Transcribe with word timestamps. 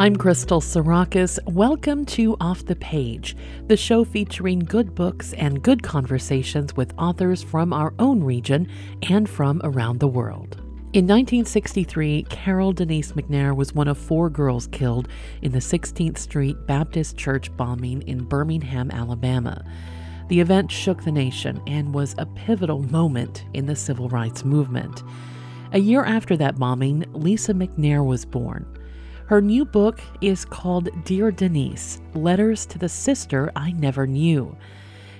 I'm 0.00 0.16
Crystal 0.16 0.62
Sarakas. 0.62 1.38
Welcome 1.44 2.06
to 2.06 2.34
Off 2.40 2.64
the 2.64 2.76
Page, 2.76 3.36
the 3.66 3.76
show 3.76 4.02
featuring 4.02 4.60
good 4.60 4.94
books 4.94 5.34
and 5.34 5.62
good 5.62 5.82
conversations 5.82 6.74
with 6.74 6.94
authors 6.96 7.42
from 7.42 7.74
our 7.74 7.92
own 7.98 8.24
region 8.24 8.66
and 9.10 9.28
from 9.28 9.60
around 9.62 10.00
the 10.00 10.08
world. 10.08 10.56
In 10.94 11.04
1963, 11.06 12.22
Carol 12.30 12.72
Denise 12.72 13.12
McNair 13.12 13.54
was 13.54 13.74
one 13.74 13.88
of 13.88 13.98
four 13.98 14.30
girls 14.30 14.68
killed 14.68 15.06
in 15.42 15.52
the 15.52 15.58
16th 15.58 16.16
Street 16.16 16.56
Baptist 16.66 17.18
Church 17.18 17.54
bombing 17.58 18.00
in 18.08 18.24
Birmingham, 18.24 18.90
Alabama. 18.90 19.62
The 20.28 20.40
event 20.40 20.72
shook 20.72 21.04
the 21.04 21.12
nation 21.12 21.60
and 21.66 21.92
was 21.92 22.14
a 22.16 22.24
pivotal 22.24 22.84
moment 22.84 23.44
in 23.52 23.66
the 23.66 23.76
civil 23.76 24.08
rights 24.08 24.46
movement. 24.46 25.02
A 25.74 25.78
year 25.78 26.04
after 26.06 26.38
that 26.38 26.58
bombing, 26.58 27.04
Lisa 27.12 27.52
McNair 27.52 28.02
was 28.02 28.24
born. 28.24 28.64
Her 29.30 29.40
new 29.40 29.64
book 29.64 30.00
is 30.20 30.44
called 30.44 30.88
Dear 31.04 31.30
Denise 31.30 32.00
Letters 32.14 32.66
to 32.66 32.78
the 32.78 32.88
Sister 32.88 33.52
I 33.54 33.70
Never 33.70 34.04
Knew. 34.04 34.56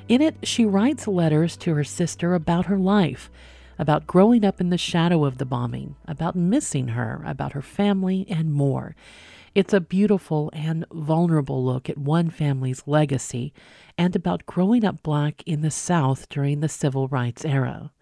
In 0.08 0.20
it, 0.20 0.34
she 0.42 0.64
writes 0.64 1.06
letters 1.06 1.56
to 1.58 1.74
her 1.74 1.84
sister 1.84 2.34
about 2.34 2.66
her 2.66 2.76
life, 2.76 3.30
about 3.78 4.08
growing 4.08 4.44
up 4.44 4.60
in 4.60 4.70
the 4.70 4.76
shadow 4.76 5.24
of 5.24 5.38
the 5.38 5.46
bombing, 5.46 5.94
about 6.08 6.34
missing 6.34 6.88
her, 6.88 7.22
about 7.24 7.52
her 7.52 7.62
family, 7.62 8.26
and 8.28 8.52
more. 8.52 8.96
It's 9.54 9.72
a 9.72 9.80
beautiful 9.80 10.50
and 10.52 10.84
vulnerable 10.90 11.64
look 11.64 11.88
at 11.88 11.96
one 11.96 12.30
family's 12.30 12.82
legacy 12.88 13.52
and 13.96 14.16
about 14.16 14.44
growing 14.44 14.84
up 14.84 15.04
black 15.04 15.40
in 15.46 15.60
the 15.60 15.70
South 15.70 16.28
during 16.28 16.58
the 16.58 16.68
civil 16.68 17.06
rights 17.06 17.44
era. 17.44 17.92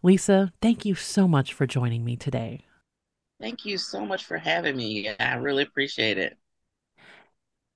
Lisa, 0.00 0.52
thank 0.62 0.84
you 0.84 0.94
so 0.94 1.26
much 1.26 1.52
for 1.52 1.66
joining 1.66 2.04
me 2.04 2.14
today. 2.14 2.66
Thank 3.40 3.64
you 3.64 3.78
so 3.78 4.04
much 4.04 4.24
for 4.24 4.36
having 4.36 4.76
me. 4.76 5.08
I 5.18 5.34
really 5.36 5.62
appreciate 5.62 6.18
it. 6.18 6.36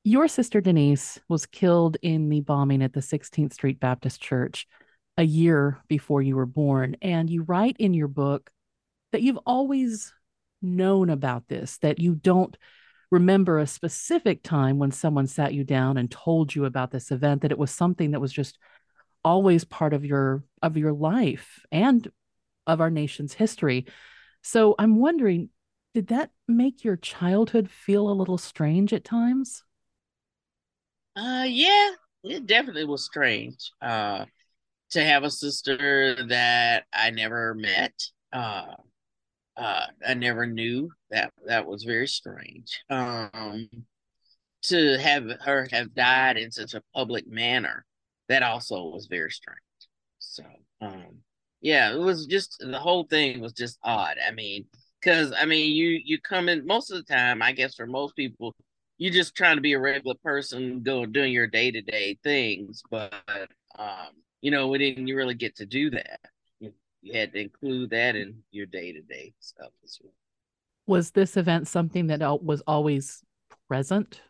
Your 0.05 0.29
sister 0.29 0.61
Denise 0.61 1.19
was 1.29 1.47
killed 1.47 1.97
in 2.03 2.29
the 2.29 2.43
bombing 2.43 2.83
at 2.83 2.93
the 2.93 3.01
16th 3.01 3.55
Street 3.55 3.81
Baptist 3.81 4.21
Church 4.21 4.67
a 5.17 5.23
year 5.23 5.79
before 5.89 6.21
you 6.21 6.37
were 6.37 6.45
born. 6.45 6.97
And 7.01 7.31
you 7.31 7.43
write 7.45 7.77
in 7.79 7.95
your 7.95 8.09
book 8.09 8.51
that 9.13 9.23
you've 9.23 9.39
always 9.47 10.13
known 10.61 11.09
about 11.09 11.49
this, 11.49 11.79
that 11.79 11.99
you 11.99 12.15
don't 12.15 12.57
remember 13.11 13.59
a 13.59 13.67
specific 13.67 14.43
time 14.43 14.79
when 14.79 14.91
someone 14.91 15.27
sat 15.27 15.55
you 15.55 15.65
down 15.65 15.97
and 15.97 16.11
told 16.11 16.55
you 16.55 16.67
about 16.67 16.91
this 16.91 17.11
event, 17.11 17.43
that 17.43 17.53
it 17.53 17.59
was 17.59 17.71
something 17.71 18.11
that 18.11 18.21
was 18.21 18.33
just 18.33 18.59
always 19.25 19.65
part 19.65 19.95
of 19.95 20.05
your 20.05 20.45
of 20.61 20.77
your 20.77 20.93
life 20.93 21.61
and 21.73 22.11
of 22.67 22.83
our 22.83 22.91
nation's 22.91 23.33
history. 23.33 23.87
So 24.43 24.75
I'm 24.79 24.97
wondering, 24.97 25.49
did 25.95 26.09
that 26.09 26.31
make 26.49 26.85
your 26.85 26.97
childhood 26.97 27.71
feel 27.71 28.09
a 28.11 28.13
little 28.13 28.39
strange 28.39 28.93
at 28.93 29.05
times? 29.05 29.63
Uh 31.17 31.45
yeah, 31.49 31.93
it 32.25 32.47
definitely 32.47 32.85
was 32.85 33.05
strange. 33.05 33.71
Uh 33.81 34.27
to 34.91 35.05
have 35.05 35.25
a 35.25 35.31
sister 35.31 36.27
that 36.29 36.87
I 36.93 37.11
never 37.11 37.55
met. 37.55 37.95
Uh 38.33 38.75
uh 39.57 39.87
I 40.07 40.15
never 40.15 40.47
knew 40.47 40.91
that 41.11 41.33
that 41.47 41.67
was 41.67 41.85
very 41.85 42.09
strange. 42.09 42.83
Um 42.91 43.69
to 44.65 44.99
have 44.99 45.25
her 45.43 45.69
have 45.73 45.95
died 45.95 46.37
in 46.39 46.51
such 46.51 46.75
a 46.75 46.83
public 46.95 47.27
manner, 47.29 47.85
that 48.29 48.43
also 48.43 48.85
was 48.89 49.07
very 49.07 49.31
strange. 49.31 49.61
So 50.19 50.45
um 50.81 51.23
yeah, 51.63 51.93
it 51.95 51.99
was 51.99 52.27
just 52.27 52.59
the 52.61 52.79
whole 52.81 53.05
thing 53.05 53.41
was 53.41 53.53
just 53.55 53.79
odd. 53.83 54.17
I 54.27 54.33
mean, 54.33 54.67
because 55.05 55.33
I 55.39 55.45
mean, 55.45 55.75
you 55.75 56.01
you 56.05 56.21
come 56.21 56.49
in 56.49 56.67
most 56.67 56.91
of 56.91 56.97
the 56.97 57.15
time. 57.15 57.43
I 57.43 57.53
guess 57.53 57.75
for 57.75 57.87
most 57.87 58.17
people, 58.17 58.55
you're 58.97 59.13
just 59.13 59.35
trying 59.35 59.57
to 59.57 59.63
be 59.63 59.75
a 59.75 59.79
regular 59.79 60.17
person, 60.25 60.83
go 60.83 61.05
doing 61.05 61.33
your 61.33 61.47
day 61.47 61.71
to 61.71 61.83
day 61.83 62.19
things. 62.23 62.83
But 62.91 63.13
um, 63.79 64.09
you 64.41 64.51
know, 64.51 64.69
we 64.69 64.79
didn't 64.79 65.07
really 65.07 65.35
get 65.35 65.57
to 65.57 65.67
do 65.67 65.91
that. 65.91 66.21
You, 66.61 66.73
you 67.03 67.19
had 67.19 67.33
to 67.33 67.41
include 67.41 67.91
that 67.91 68.17
in 68.17 68.43
your 68.51 68.67
day 68.67 68.93
to 68.93 69.03
day 69.03 69.35
stuff 69.41 69.73
as 69.85 69.99
well. 70.03 70.13
Was 70.87 71.11
this 71.11 71.37
event 71.37 71.69
something 71.69 72.07
that 72.09 72.43
was 72.43 72.63
always 72.67 73.23
present? 73.69 74.21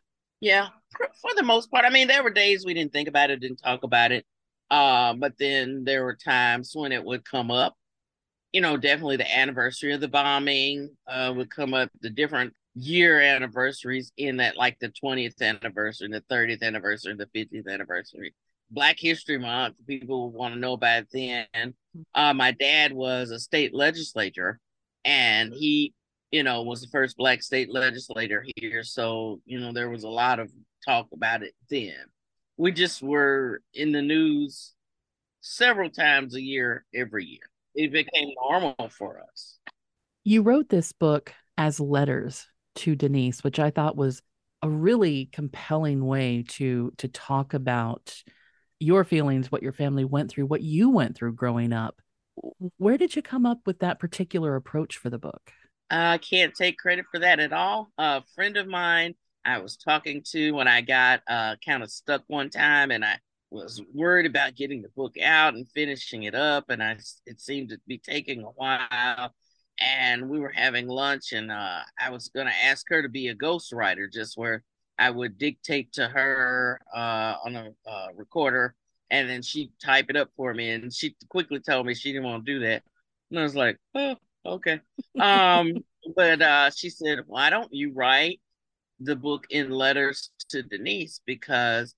Yeah, 0.40 0.68
for 0.96 1.30
the 1.36 1.42
most 1.42 1.70
part. 1.70 1.84
I 1.84 1.90
mean, 1.90 2.08
there 2.08 2.22
were 2.22 2.30
days 2.30 2.64
we 2.64 2.74
didn't 2.74 2.92
think 2.92 3.08
about 3.08 3.30
it, 3.30 3.40
didn't 3.40 3.62
talk 3.62 3.82
about 3.82 4.12
it. 4.12 4.24
Uh, 4.70 5.14
but 5.14 5.34
then 5.38 5.84
there 5.84 6.04
were 6.04 6.16
times 6.16 6.72
when 6.74 6.90
it 6.90 7.04
would 7.04 7.24
come 7.24 7.50
up 7.50 7.76
you 8.54 8.60
know, 8.60 8.76
definitely 8.76 9.16
the 9.16 9.36
anniversary 9.36 9.92
of 9.92 10.00
the 10.00 10.06
bombing 10.06 10.88
uh, 11.08 11.32
would 11.36 11.50
come 11.50 11.74
up, 11.74 11.90
the 12.02 12.08
different 12.08 12.54
year 12.76 13.20
anniversaries 13.20 14.12
in 14.16 14.36
that, 14.36 14.56
like 14.56 14.78
the 14.78 14.90
20th 14.90 15.42
anniversary, 15.42 16.06
the 16.08 16.20
30th 16.32 16.62
anniversary, 16.62 17.16
the 17.16 17.26
50th 17.36 17.68
anniversary. 17.68 18.32
Black 18.70 18.96
History 18.96 19.38
Month, 19.38 19.74
people 19.88 20.30
want 20.30 20.54
to 20.54 20.60
know 20.60 20.74
about 20.74 21.02
it 21.02 21.08
then. 21.52 21.74
Uh, 22.14 22.32
my 22.32 22.52
dad 22.52 22.92
was 22.92 23.32
a 23.32 23.40
state 23.40 23.74
legislator 23.74 24.60
and 25.04 25.52
he, 25.52 25.92
you 26.30 26.44
know, 26.44 26.62
was 26.62 26.80
the 26.80 26.88
first 26.88 27.16
black 27.16 27.42
state 27.42 27.72
legislator 27.72 28.44
here. 28.54 28.84
So, 28.84 29.40
you 29.46 29.58
know, 29.58 29.72
there 29.72 29.90
was 29.90 30.04
a 30.04 30.08
lot 30.08 30.38
of 30.38 30.48
talk 30.86 31.08
about 31.12 31.42
it 31.42 31.54
then. 31.68 31.96
We 32.56 32.70
just 32.70 33.02
were 33.02 33.62
in 33.74 33.90
the 33.90 34.02
news 34.02 34.74
several 35.40 35.90
times 35.90 36.36
a 36.36 36.40
year, 36.40 36.84
every 36.94 37.24
year 37.24 37.50
it 37.74 37.92
became 37.92 38.30
normal 38.40 38.88
for 38.90 39.20
us. 39.20 39.58
You 40.24 40.42
wrote 40.42 40.68
this 40.68 40.92
book 40.92 41.32
as 41.56 41.80
letters 41.80 42.46
to 42.76 42.96
Denise, 42.96 43.44
which 43.44 43.58
I 43.58 43.70
thought 43.70 43.96
was 43.96 44.22
a 44.62 44.68
really 44.68 45.28
compelling 45.32 46.04
way 46.04 46.44
to 46.48 46.92
to 46.96 47.08
talk 47.08 47.54
about 47.54 48.22
your 48.80 49.04
feelings, 49.04 49.52
what 49.52 49.62
your 49.62 49.72
family 49.72 50.04
went 50.04 50.30
through, 50.30 50.46
what 50.46 50.62
you 50.62 50.90
went 50.90 51.16
through 51.16 51.34
growing 51.34 51.72
up. 51.72 52.00
Where 52.78 52.98
did 52.98 53.14
you 53.14 53.22
come 53.22 53.46
up 53.46 53.60
with 53.66 53.80
that 53.80 54.00
particular 54.00 54.56
approach 54.56 54.96
for 54.96 55.10
the 55.10 55.18
book? 55.18 55.52
I 55.90 56.18
can't 56.18 56.54
take 56.54 56.78
credit 56.78 57.04
for 57.10 57.20
that 57.20 57.38
at 57.38 57.52
all. 57.52 57.90
A 57.98 58.22
friend 58.34 58.56
of 58.56 58.66
mine 58.66 59.14
I 59.44 59.58
was 59.58 59.76
talking 59.76 60.22
to 60.30 60.52
when 60.52 60.66
I 60.66 60.80
got 60.80 61.22
uh, 61.28 61.56
kind 61.64 61.82
of 61.82 61.90
stuck 61.90 62.24
one 62.26 62.50
time 62.50 62.90
and 62.90 63.04
I 63.04 63.18
was 63.50 63.80
worried 63.92 64.26
about 64.26 64.56
getting 64.56 64.82
the 64.82 64.88
book 64.90 65.16
out 65.22 65.54
and 65.54 65.68
finishing 65.68 66.24
it 66.24 66.34
up, 66.34 66.70
and 66.70 66.82
I 66.82 66.98
it 67.26 67.40
seemed 67.40 67.70
to 67.70 67.78
be 67.86 67.98
taking 67.98 68.42
a 68.42 68.46
while. 68.46 69.34
And 69.80 70.28
we 70.28 70.38
were 70.38 70.52
having 70.54 70.86
lunch, 70.86 71.32
and 71.32 71.50
uh, 71.50 71.80
I 72.00 72.10
was 72.10 72.28
going 72.28 72.46
to 72.46 72.64
ask 72.64 72.86
her 72.90 73.02
to 73.02 73.08
be 73.08 73.28
a 73.28 73.34
ghostwriter, 73.34 74.10
just 74.12 74.36
where 74.36 74.62
I 74.98 75.10
would 75.10 75.36
dictate 75.38 75.92
to 75.94 76.06
her 76.06 76.80
uh, 76.94 77.34
on 77.44 77.56
a 77.56 77.70
uh, 77.88 78.06
recorder, 78.14 78.74
and 79.10 79.28
then 79.28 79.42
she'd 79.42 79.72
type 79.82 80.06
it 80.10 80.16
up 80.16 80.30
for 80.36 80.54
me. 80.54 80.70
And 80.70 80.92
she 80.92 81.16
quickly 81.28 81.60
told 81.60 81.86
me 81.86 81.94
she 81.94 82.12
didn't 82.12 82.24
want 82.24 82.46
to 82.46 82.52
do 82.52 82.60
that. 82.60 82.82
And 83.30 83.40
I 83.40 83.42
was 83.42 83.56
like, 83.56 83.78
oh, 83.94 84.16
okay. 84.46 84.80
Um, 85.20 85.84
but 86.16 86.42
uh, 86.42 86.70
she 86.70 86.90
said, 86.90 87.20
why 87.26 87.50
don't 87.50 87.72
you 87.72 87.92
write 87.92 88.40
the 89.00 89.16
book 89.16 89.46
in 89.50 89.70
letters 89.70 90.30
to 90.50 90.62
Denise? 90.62 91.20
Because 91.24 91.94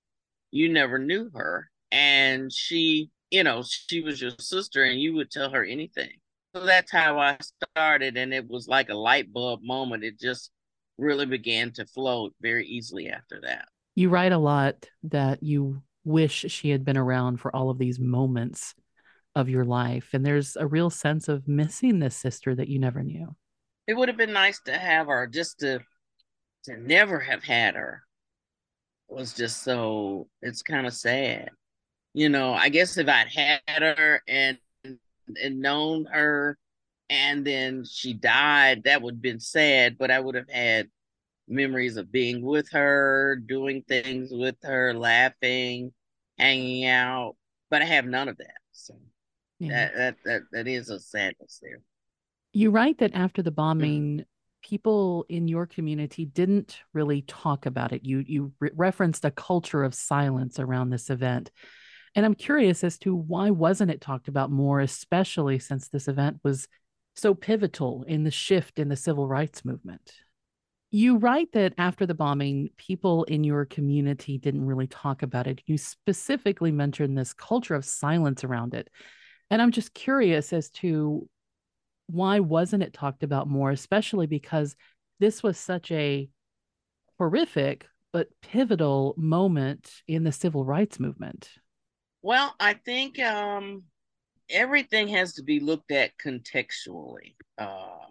you 0.51 0.69
never 0.69 0.97
knew 0.97 1.29
her. 1.33 1.69
And 1.91 2.51
she 2.51 3.09
you 3.31 3.43
know 3.43 3.63
she 3.63 4.01
was 4.01 4.21
your 4.21 4.31
sister 4.39 4.83
and 4.83 4.99
you 4.99 5.15
would 5.15 5.31
tell 5.31 5.49
her 5.49 5.63
anything. 5.63 6.11
So 6.55 6.65
that's 6.65 6.91
how 6.91 7.19
i 7.19 7.37
started. 7.75 8.17
And 8.17 8.33
it 8.33 8.49
was 8.49 8.67
like 8.67 8.89
a 8.89 8.95
light 8.95 9.31
bulb 9.31 9.61
moment. 9.63 10.03
It 10.03 10.19
just 10.19 10.51
really 10.97 11.25
began 11.25 11.71
to 11.73 11.85
flow 11.85 12.29
very 12.41 12.65
easily 12.65 13.09
after 13.09 13.41
that. 13.41 13.67
You 13.95 14.09
write 14.09 14.31
a 14.31 14.37
lot 14.37 14.89
that 15.03 15.43
you 15.43 15.81
wish 16.03 16.45
she 16.47 16.69
had 16.69 16.85
been 16.85 16.97
around 16.97 17.39
for 17.39 17.55
all 17.55 17.69
of 17.69 17.77
these 17.77 17.99
moments 17.99 18.73
of 19.35 19.49
your 19.49 19.65
life. 19.65 20.09
And 20.13 20.25
there's 20.25 20.55
a 20.55 20.65
real 20.65 20.89
sense 20.89 21.27
of 21.27 21.47
missing 21.47 21.99
this 21.99 22.15
sister 22.15 22.55
that 22.55 22.69
you 22.69 22.79
never 22.79 23.03
knew. 23.03 23.35
It 23.85 23.95
would 23.95 24.07
have 24.07 24.17
been 24.17 24.33
nice 24.33 24.59
to 24.61 24.77
have 24.77 25.07
her 25.07 25.27
just 25.27 25.59
to 25.59 25.79
to 26.63 26.77
never 26.77 27.19
have 27.19 27.43
had 27.43 27.75
her 27.75 28.01
was 29.07 29.33
just 29.33 29.63
so 29.63 30.27
it's 30.41 30.61
kind 30.61 30.87
of 30.87 30.93
sad. 30.93 31.49
You 32.13 32.29
know, 32.29 32.53
I 32.53 32.69
guess 32.69 32.97
if 32.97 33.07
I'd 33.07 33.27
had 33.27 33.81
her 33.81 34.21
and 34.27 34.57
and 35.41 35.59
known 35.59 36.05
her 36.05 36.57
and 37.09 37.45
then 37.45 37.85
she 37.85 38.13
died, 38.13 38.83
that 38.83 39.01
would 39.01 39.15
have 39.15 39.21
been 39.21 39.39
sad, 39.39 39.97
but 39.97 40.11
I 40.11 40.19
would 40.19 40.35
have 40.35 40.49
had 40.49 40.89
memories 41.47 41.97
of 41.97 42.11
being 42.11 42.41
with 42.41 42.69
her, 42.71 43.41
doing 43.45 43.83
things 43.87 44.31
with 44.31 44.55
her, 44.63 44.93
laughing, 44.93 45.93
hanging 46.37 46.85
out. 46.85 47.35
But 47.69 47.81
I 47.81 47.85
have 47.85 48.05
none 48.05 48.29
of 48.29 48.37
that. 48.37 48.57
So 48.71 48.95
yeah. 49.59 49.69
that, 49.69 49.95
that 49.95 50.15
that 50.25 50.41
that 50.51 50.67
is 50.67 50.89
a 50.89 50.99
sadness 50.99 51.59
there. 51.61 51.79
You 52.53 52.71
write 52.71 52.99
that 52.99 53.13
after 53.13 53.41
the 53.41 53.51
bombing, 53.51 54.25
people 54.67 55.25
in 55.29 55.47
your 55.47 55.65
community 55.65 56.25
didn't 56.25 56.79
really 56.93 57.21
talk 57.21 57.65
about 57.65 57.93
it. 57.93 58.03
You 58.03 58.23
you 58.25 58.51
re- 58.59 58.71
referenced 58.75 59.23
a 59.23 59.31
culture 59.31 59.83
of 59.83 59.93
silence 59.93 60.59
around 60.59 60.89
this 60.89 61.09
event. 61.09 61.51
And 62.15 62.25
I'm 62.25 62.33
curious 62.33 62.83
as 62.83 62.97
to 62.99 63.15
why 63.15 63.51
wasn't 63.51 63.91
it 63.91 64.01
talked 64.01 64.27
about 64.27 64.51
more 64.51 64.79
especially 64.79 65.59
since 65.59 65.87
this 65.87 66.07
event 66.07 66.39
was 66.43 66.67
so 67.15 67.33
pivotal 67.33 68.03
in 68.07 68.23
the 68.23 68.31
shift 68.31 68.79
in 68.79 68.89
the 68.89 68.95
civil 68.95 69.27
rights 69.27 69.63
movement? 69.63 70.11
You 70.89 71.17
write 71.17 71.51
that 71.53 71.73
after 71.77 72.05
the 72.05 72.13
bombing, 72.13 72.69
people 72.77 73.23
in 73.25 73.43
your 73.43 73.65
community 73.65 74.37
didn't 74.37 74.65
really 74.65 74.87
talk 74.87 75.21
about 75.21 75.47
it. 75.47 75.61
You 75.65 75.77
specifically 75.77 76.71
mentioned 76.71 77.17
this 77.17 77.33
culture 77.33 77.75
of 77.75 77.85
silence 77.85 78.43
around 78.43 78.73
it. 78.73 78.89
And 79.49 79.61
I'm 79.61 79.71
just 79.71 79.93
curious 79.93 80.53
as 80.53 80.69
to 80.71 81.27
why 82.07 82.39
wasn't 82.39 82.83
it 82.83 82.93
talked 82.93 83.23
about 83.23 83.47
more, 83.47 83.71
especially 83.71 84.27
because 84.27 84.75
this 85.19 85.43
was 85.43 85.57
such 85.57 85.91
a 85.91 86.29
horrific 87.17 87.87
but 88.13 88.29
pivotal 88.41 89.13
moment 89.17 90.01
in 90.07 90.23
the 90.23 90.31
civil 90.31 90.65
rights 90.65 90.99
movement? 90.99 91.49
Well, 92.21 92.55
I 92.59 92.73
think 92.73 93.19
um, 93.19 93.83
everything 94.49 95.09
has 95.09 95.33
to 95.33 95.43
be 95.43 95.59
looked 95.59 95.91
at 95.91 96.17
contextually. 96.17 97.35
Uh, 97.57 98.05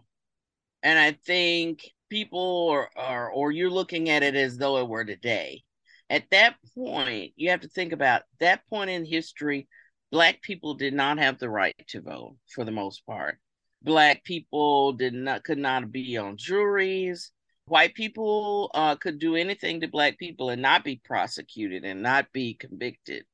and 0.83 0.99
I 0.99 1.13
think 1.27 1.91
people 2.09 2.69
are, 2.71 2.91
are, 2.97 3.31
or 3.31 3.51
you're 3.51 3.71
looking 3.71 4.11
at 4.11 4.23
it 4.23 4.37
as 4.37 4.59
though 4.59 4.79
it 4.79 4.89
were 4.89 5.05
today. 5.05 5.63
At 6.09 6.31
that 6.31 6.57
point, 6.77 7.33
you 7.37 7.51
have 7.51 7.63
to 7.63 7.69
think 7.69 7.93
about 7.93 8.23
that 8.39 8.67
point 8.69 8.91
in 8.91 9.05
history, 9.05 9.69
Black 10.13 10.41
people 10.41 10.75
did 10.75 10.95
not 10.95 11.19
have 11.19 11.39
the 11.39 11.51
right 11.51 11.75
to 11.89 12.01
vote 12.01 12.37
for 12.55 12.65
the 12.65 12.71
most 12.71 13.05
part. 13.07 13.39
Black 13.87 14.25
people 14.25 14.93
did 14.95 15.15
not 15.15 15.45
could 15.45 15.59
not 15.59 15.93
be 15.93 16.17
on 16.17 16.37
juries. 16.37 17.31
White 17.67 17.95
people 17.95 18.71
uh, 18.75 18.97
could 18.97 19.21
do 19.21 19.37
anything 19.37 19.81
to 19.81 19.89
black 19.89 20.19
people 20.19 20.51
and 20.51 20.61
not 20.61 20.85
be 20.85 21.01
prosecuted 21.05 21.85
and 21.85 22.03
not 22.03 22.33
be 22.33 22.55
convicted. 22.55 23.25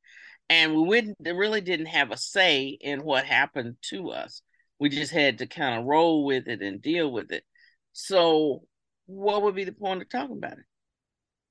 And 0.50 0.75
we 0.75 0.82
wouldn't, 0.82 1.16
really 1.25 1.62
didn't 1.62 1.87
have 1.87 2.10
a 2.10 2.16
say 2.19 2.66
in 2.69 3.02
what 3.02 3.25
happened 3.25 3.76
to 3.90 4.10
us. 4.10 4.43
We 4.78 4.90
just 4.90 5.12
had 5.12 5.38
to 5.38 5.46
kind 5.46 5.78
of 5.81 5.87
roll 5.87 6.26
with 6.26 6.46
it 6.49 6.60
and 6.60 6.82
deal 6.82 7.10
with 7.10 7.32
it. 7.32 7.44
So 7.93 8.64
what 9.06 9.43
would 9.43 9.55
be 9.55 9.64
the 9.64 9.72
point 9.72 10.02
of 10.02 10.10
talking 10.10 10.37
about 10.37 10.58
it? 10.58 10.64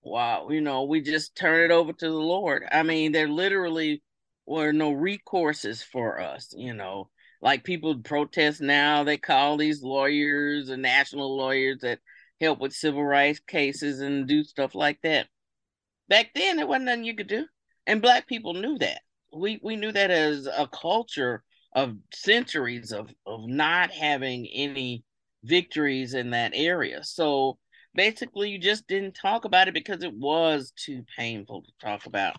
Wow 0.04 0.50
you 0.50 0.62
know 0.62 0.84
we 0.84 1.02
just 1.02 1.36
turn 1.36 1.64
it 1.64 1.74
over 1.74 1.94
to 1.94 2.06
the 2.08 2.12
lord. 2.12 2.66
I 2.72 2.84
mean 2.84 3.12
there 3.12 3.28
literally 3.28 4.04
were 4.46 4.74
no 4.74 4.92
recourses 4.92 5.84
for 5.84 6.20
us 6.20 6.54
you 6.56 6.74
know 6.74 7.10
like 7.42 7.64
people 7.64 7.98
protest 8.00 8.62
now 8.62 9.04
they 9.04 9.18
call 9.18 9.58
these 9.58 9.82
lawyers 9.82 10.70
and 10.70 10.82
national 10.82 11.36
lawyers 11.38 11.80
that 11.82 12.00
help 12.40 12.60
with 12.60 12.74
civil 12.74 13.04
rights 13.04 13.40
cases 13.48 14.02
and 14.02 14.28
do 14.28 14.44
stuff 14.44 14.76
like 14.76 15.00
that. 15.04 15.28
Back 16.10 16.32
then, 16.36 16.58
there 16.58 16.68
wasn't 16.68 16.86
nothing 16.86 17.04
you 17.04 17.16
could 17.16 17.28
do, 17.28 17.46
and 17.88 18.02
black 18.02 18.28
people 18.28 18.54
knew 18.54 18.78
that. 18.80 19.02
We 19.34 19.60
we 19.64 19.76
knew 19.76 19.92
that 19.92 20.12
as 20.12 20.48
a 20.48 20.68
culture 20.68 21.44
of 21.74 21.96
centuries 22.14 22.92
of 22.92 23.10
of 23.26 23.48
not 23.48 23.92
having 23.92 24.48
any 24.48 25.04
victories 25.44 26.14
in 26.14 26.32
that 26.32 26.52
area. 26.54 27.04
So 27.04 27.58
basically, 27.96 28.50
you 28.50 28.60
just 28.60 28.88
didn't 28.88 29.14
talk 29.14 29.46
about 29.46 29.68
it 29.68 29.74
because 29.74 30.04
it 30.04 30.14
was 30.14 30.74
too 30.76 31.04
painful 31.18 31.62
to 31.62 31.72
talk 31.80 32.06
about. 32.06 32.36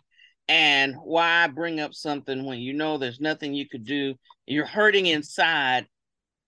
And 0.49 0.97
why 0.97 1.47
bring 1.47 1.81
up 1.81 1.95
something 1.95 2.45
when 2.45 2.59
you 2.59 2.75
know 2.75 2.99
there's 2.99 3.21
nothing 3.21 3.55
you 3.55 3.69
could 3.69 3.87
do? 3.87 4.17
You're 4.53 4.67
hurting 4.67 5.07
inside 5.07 5.87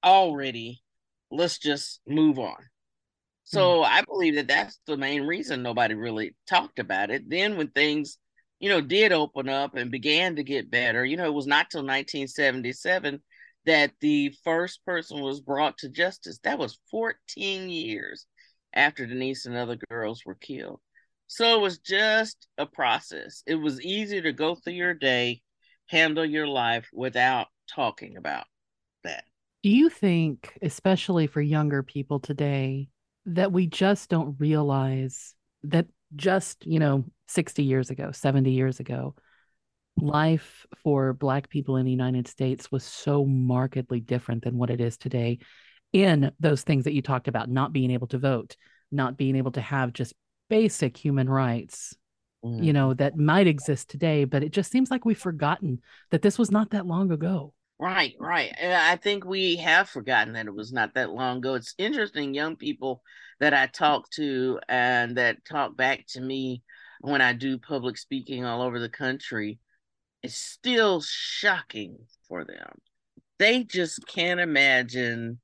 already. 0.05 0.83
Let's 1.31 1.59
just 1.59 2.01
move 2.07 2.39
on. 2.39 2.63
So 3.45 3.83
mm. 3.83 3.85
I 3.85 4.03
believe 4.03 4.35
that 4.37 4.49
that's 4.49 4.79
the 4.87 4.97
main 4.97 5.23
reason 5.23 5.63
nobody 5.63 5.95
really 5.95 6.35
talked 6.47 6.79
about 6.79 7.11
it. 7.11 7.29
Then 7.29 7.57
when 7.57 7.69
things, 7.69 8.19
you 8.59 8.69
know, 8.69 8.81
did 8.81 9.13
open 9.13 9.49
up 9.49 9.75
and 9.75 9.91
began 9.91 10.37
to 10.37 10.43
get 10.43 10.71
better, 10.71 11.05
you 11.05 11.17
know, 11.17 11.27
it 11.27 11.35
was 11.35 11.47
not 11.47 11.71
till 11.71 11.81
1977 11.81 13.23
that 13.67 13.93
the 14.01 14.35
first 14.45 14.85
person 14.85 15.21
was 15.21 15.41
brought 15.41 15.79
to 15.79 15.89
justice. 15.89 16.39
That 16.45 16.59
was 16.59 16.79
14 16.91 17.71
years 17.71 18.27
after 18.75 19.07
Denise 19.07 19.47
and 19.47 19.57
other 19.57 19.79
girls 19.89 20.23
were 20.25 20.35
killed. 20.35 20.81
So 21.27 21.57
it 21.57 21.61
was 21.61 21.79
just 21.79 22.47
a 22.59 22.67
process. 22.67 23.43
It 23.47 23.55
was 23.55 23.81
easy 23.81 24.21
to 24.21 24.33
go 24.33 24.55
through 24.55 24.75
your 24.75 24.95
day, 24.95 25.41
handle 25.87 26.25
your 26.25 26.47
life 26.47 26.89
without 26.93 27.49
talking 27.69 28.17
about 28.17 28.47
that. 29.05 29.25
Do 29.63 29.71
you 29.71 29.89
think, 29.89 30.57
especially 30.61 31.27
for 31.27 31.41
younger 31.41 31.83
people 31.83 32.21
today, 32.21 32.89
that 33.27 33.53
we 33.53 33.67
just 33.67 34.11
don't 34.11 34.37
realize 34.39 35.35
that 35.65 35.87
just, 36.15 36.67
you 36.67 36.79
know, 36.79 37.05
60 37.29 37.63
years 37.63 37.91
ago, 37.91 38.13
70 38.13 38.51
years 38.51 38.81
ago, 38.81 39.15
life 39.97 40.67
for 40.83 41.13
Black 41.13 41.49
people 41.49 41.77
in 41.77 41.87
the 41.87 41.91
United 41.91 42.29
States 42.29 42.71
was 42.71 42.85
so 42.85 43.25
markedly 43.25 44.01
different 44.01 44.45
than 44.45 44.59
what 44.59 44.71
it 44.71 44.81
is 44.81 44.97
today 44.97 45.39
in 45.93 46.33
those 46.41 46.63
things 46.63 46.85
that 46.85 46.95
you 46.95 47.03
talked 47.03 47.29
about 47.29 47.49
not 47.49 47.73
being 47.73 47.91
able 47.91 48.09
to 48.09 48.19
vote, 48.19 48.57
not 48.91 49.17
being 49.17 49.37
able 49.37 49.53
to 49.53 49.61
have 49.61 49.93
just 49.93 50.13
basic 50.51 50.97
human 50.97 51.29
rights, 51.29 51.97
mm. 52.45 52.63
you 52.63 52.73
know, 52.73 52.95
that 52.95 53.17
might 53.17 53.47
exist 53.47 53.89
today. 53.89 54.25
But 54.25 54.43
it 54.43 54.53
just 54.53 54.71
seems 54.71 54.91
like 54.91 55.05
we've 55.05 55.19
forgotten 55.19 55.81
that 56.11 56.23
this 56.23 56.39
was 56.39 56.51
not 56.51 56.71
that 56.71 56.87
long 56.87 57.11
ago. 57.11 57.55
Right, 57.79 58.15
right. 58.21 58.55
I 58.63 58.97
think 58.97 59.25
we 59.25 59.57
have 59.57 59.89
forgotten 59.89 60.35
that 60.35 60.47
it 60.47 60.55
was 60.55 60.73
not 60.73 60.95
that 60.95 61.11
long 61.11 61.39
ago. 61.39 61.55
It's 61.55 61.75
interesting, 61.77 62.33
young 62.33 62.57
people 62.57 63.03
that 63.41 63.53
I 63.53 63.67
talk 63.67 64.09
to 64.11 64.61
and 64.69 65.17
that 65.17 65.45
talk 65.45 65.77
back 65.77 66.07
to 66.11 66.21
me 66.21 66.63
when 67.01 67.21
I 67.21 67.33
do 67.33 67.59
public 67.59 67.99
speaking 67.99 68.45
all 68.45 68.63
over 68.63 68.79
the 68.79 68.89
country. 68.89 69.59
It's 70.23 70.37
still 70.37 71.01
shocking 71.03 71.99
for 72.29 72.45
them. 72.45 72.79
They 73.39 73.65
just 73.65 74.07
can't 74.07 74.41
imagine 74.41 75.41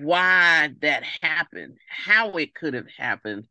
why 0.00 0.70
that 0.80 1.02
happened, 1.22 1.76
how 1.88 2.30
it 2.30 2.54
could 2.54 2.74
have 2.74 2.88
happened. 2.96 3.44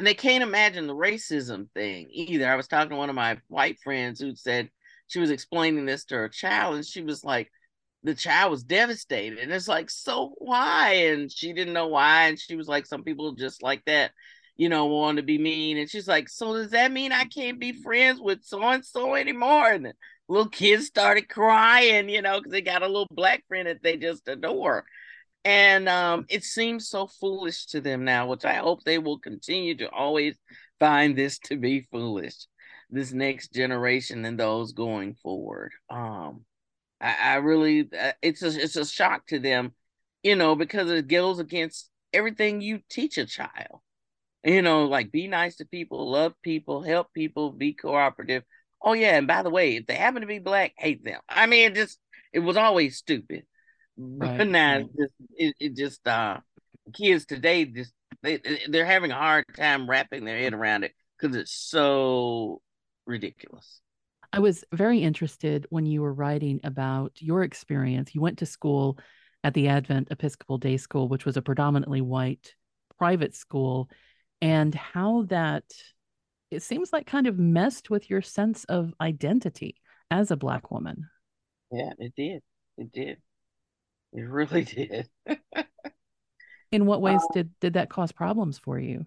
And 0.00 0.06
they 0.06 0.14
can't 0.14 0.42
imagine 0.42 0.86
the 0.86 0.94
racism 0.94 1.70
thing 1.74 2.08
either. 2.10 2.50
I 2.50 2.56
was 2.56 2.66
talking 2.66 2.88
to 2.88 2.96
one 2.96 3.10
of 3.10 3.14
my 3.14 3.36
white 3.48 3.78
friends 3.80 4.18
who 4.18 4.34
said, 4.34 4.70
she 5.08 5.18
was 5.18 5.30
explaining 5.30 5.84
this 5.84 6.06
to 6.06 6.14
her 6.14 6.30
child 6.30 6.76
and 6.76 6.86
she 6.86 7.02
was 7.02 7.22
like 7.22 7.50
the 8.02 8.14
child 8.14 8.50
was 8.50 8.64
devastated. 8.64 9.38
And 9.40 9.52
it's 9.52 9.68
like 9.68 9.90
so 9.90 10.32
why? 10.38 10.92
And 10.92 11.30
she 11.30 11.52
didn't 11.52 11.74
know 11.74 11.88
why. 11.88 12.28
And 12.28 12.40
she 12.40 12.56
was 12.56 12.66
like 12.66 12.86
some 12.86 13.04
people 13.04 13.34
just 13.34 13.62
like 13.62 13.84
that 13.84 14.12
you 14.56 14.70
know 14.70 14.86
want 14.86 15.18
to 15.18 15.22
be 15.22 15.36
mean. 15.36 15.76
And 15.76 15.90
she's 15.90 16.08
like 16.08 16.30
so 16.30 16.54
does 16.54 16.70
that 16.70 16.92
mean 16.92 17.12
i 17.12 17.24
can't 17.24 17.60
be 17.60 17.72
friends 17.72 18.22
with 18.22 18.42
so 18.42 18.62
and 18.62 18.82
so 18.82 19.16
anymore? 19.16 19.70
And 19.70 19.92
little 20.30 20.48
kids 20.48 20.86
started 20.86 21.28
crying 21.28 22.08
you 22.08 22.22
know 22.22 22.38
because 22.38 22.52
they 22.52 22.62
got 22.62 22.82
a 22.82 22.86
little 22.86 23.08
black 23.10 23.44
friend 23.48 23.68
that 23.68 23.82
they 23.82 23.98
just 23.98 24.26
adore 24.28 24.86
and 25.44 25.88
um, 25.88 26.26
it 26.28 26.44
seems 26.44 26.88
so 26.88 27.06
foolish 27.06 27.66
to 27.66 27.80
them 27.80 28.04
now 28.04 28.26
which 28.26 28.44
i 28.44 28.54
hope 28.54 28.82
they 28.84 28.98
will 28.98 29.18
continue 29.18 29.74
to 29.76 29.88
always 29.90 30.34
find 30.78 31.16
this 31.16 31.38
to 31.38 31.56
be 31.56 31.86
foolish 31.90 32.46
this 32.90 33.12
next 33.12 33.52
generation 33.52 34.24
and 34.24 34.38
those 34.38 34.72
going 34.72 35.14
forward. 35.14 35.72
Um, 35.88 36.44
I, 37.00 37.16
I 37.22 37.34
really, 37.36 37.88
uh, 37.98 38.12
it's 38.22 38.42
a, 38.42 38.48
it's 38.48 38.76
a 38.76 38.84
shock 38.84 39.26
to 39.28 39.38
them, 39.38 39.72
you 40.22 40.36
know, 40.36 40.54
because 40.56 40.90
it 40.90 41.08
goes 41.08 41.38
against 41.38 41.90
everything 42.12 42.60
you 42.60 42.80
teach 42.90 43.18
a 43.18 43.26
child. 43.26 43.80
You 44.42 44.62
know, 44.62 44.86
like 44.86 45.12
be 45.12 45.28
nice 45.28 45.56
to 45.56 45.66
people, 45.66 46.10
love 46.10 46.32
people, 46.42 46.82
help 46.82 47.12
people, 47.12 47.52
be 47.52 47.74
cooperative. 47.74 48.42
Oh 48.82 48.94
yeah, 48.94 49.18
and 49.18 49.26
by 49.26 49.42
the 49.42 49.50
way, 49.50 49.76
if 49.76 49.86
they 49.86 49.94
happen 49.94 50.22
to 50.22 50.26
be 50.26 50.38
black, 50.38 50.72
hate 50.78 51.04
them. 51.04 51.20
I 51.28 51.44
mean, 51.46 51.72
it 51.72 51.74
just 51.74 51.98
it 52.32 52.38
was 52.38 52.56
always 52.56 52.96
stupid. 52.96 53.44
Right. 54.00 54.46
Now 54.46 54.88
it, 55.36 55.54
it 55.60 55.76
just 55.76 56.06
uh 56.06 56.38
kids 56.94 57.26
today 57.26 57.66
just 57.66 57.92
they 58.22 58.40
they're 58.68 58.86
having 58.86 59.10
a 59.10 59.16
hard 59.16 59.44
time 59.56 59.88
wrapping 59.88 60.24
their 60.24 60.38
head 60.38 60.54
around 60.54 60.84
it 60.84 60.92
because 61.18 61.36
it's 61.36 61.52
so 61.52 62.62
ridiculous. 63.06 63.80
I 64.32 64.38
was 64.38 64.64
very 64.72 65.02
interested 65.02 65.66
when 65.70 65.86
you 65.86 66.02
were 66.02 66.14
writing 66.14 66.60
about 66.64 67.12
your 67.16 67.42
experience. 67.42 68.14
You 68.14 68.20
went 68.20 68.38
to 68.38 68.46
school 68.46 68.98
at 69.42 69.54
the 69.54 69.68
Advent 69.68 70.08
Episcopal 70.10 70.58
Day 70.58 70.76
School, 70.76 71.08
which 71.08 71.24
was 71.24 71.36
a 71.36 71.42
predominantly 71.42 72.00
white 72.00 72.54
private 72.96 73.34
school, 73.34 73.90
and 74.40 74.74
how 74.74 75.24
that 75.24 75.64
it 76.50 76.62
seems 76.62 76.92
like 76.92 77.06
kind 77.06 77.26
of 77.26 77.38
messed 77.38 77.90
with 77.90 78.08
your 78.08 78.22
sense 78.22 78.64
of 78.64 78.94
identity 79.00 79.76
as 80.10 80.30
a 80.30 80.36
Black 80.36 80.70
woman. 80.70 81.08
Yeah, 81.72 81.92
it 81.98 82.14
did. 82.16 82.42
It 82.78 82.92
did. 82.92 83.18
It 84.12 84.22
really 84.22 84.64
did. 84.64 85.08
In 86.72 86.86
what 86.86 87.02
ways 87.02 87.20
uh, 87.22 87.34
did 87.34 87.50
did 87.60 87.72
that 87.74 87.90
cause 87.90 88.12
problems 88.12 88.58
for 88.58 88.78
you? 88.78 89.06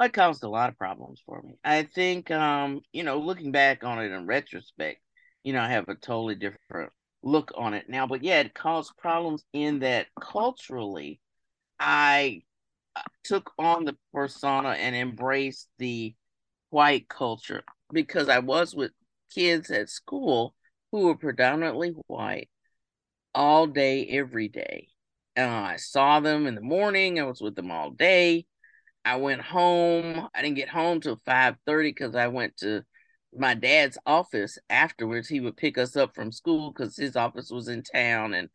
it 0.00 0.12
caused 0.12 0.42
a 0.42 0.48
lot 0.48 0.68
of 0.68 0.78
problems 0.78 1.22
for 1.24 1.40
me. 1.42 1.54
I 1.64 1.84
think, 1.84 2.30
um, 2.30 2.80
you 2.92 3.04
know, 3.04 3.18
looking 3.18 3.52
back 3.52 3.84
on 3.84 3.98
it 3.98 4.10
in 4.10 4.26
retrospect, 4.26 5.00
you 5.44 5.52
know, 5.52 5.60
I 5.60 5.68
have 5.68 5.88
a 5.88 5.94
totally 5.94 6.34
different 6.34 6.92
look 7.22 7.52
on 7.56 7.74
it 7.74 7.88
now. 7.88 8.06
But 8.06 8.22
yeah, 8.22 8.40
it 8.40 8.54
caused 8.54 8.96
problems 8.96 9.44
in 9.52 9.80
that 9.80 10.08
culturally, 10.20 11.20
I 11.78 12.42
uh, 12.96 13.02
took 13.22 13.52
on 13.58 13.84
the 13.84 13.96
persona 14.12 14.70
and 14.70 14.96
embraced 14.96 15.68
the 15.78 16.14
white 16.70 17.08
culture 17.08 17.62
because 17.92 18.28
I 18.28 18.40
was 18.40 18.74
with 18.74 18.90
kids 19.32 19.70
at 19.70 19.88
school 19.88 20.54
who 20.92 21.06
were 21.06 21.16
predominantly 21.16 21.94
white 22.08 22.48
all 23.34 23.66
day, 23.66 24.06
every 24.06 24.48
day. 24.48 24.88
I 25.36 25.76
saw 25.76 26.20
them 26.20 26.46
in 26.46 26.54
the 26.54 26.60
morning. 26.60 27.18
I 27.18 27.24
was 27.24 27.40
with 27.40 27.56
them 27.56 27.70
all 27.70 27.90
day. 27.90 28.46
I 29.04 29.16
went 29.16 29.42
home. 29.42 30.28
I 30.34 30.42
didn't 30.42 30.56
get 30.56 30.68
home 30.68 31.00
till 31.00 31.20
5:30 31.26 31.90
because 31.90 32.14
I 32.14 32.28
went 32.28 32.56
to 32.58 32.82
my 33.36 33.54
dad's 33.54 33.98
office 34.06 34.58
afterwards. 34.70 35.28
He 35.28 35.40
would 35.40 35.56
pick 35.56 35.76
us 35.78 35.96
up 35.96 36.14
from 36.14 36.32
school 36.32 36.72
because 36.72 36.96
his 36.96 37.16
office 37.16 37.50
was 37.50 37.68
in 37.68 37.82
town 37.82 38.34
and 38.34 38.48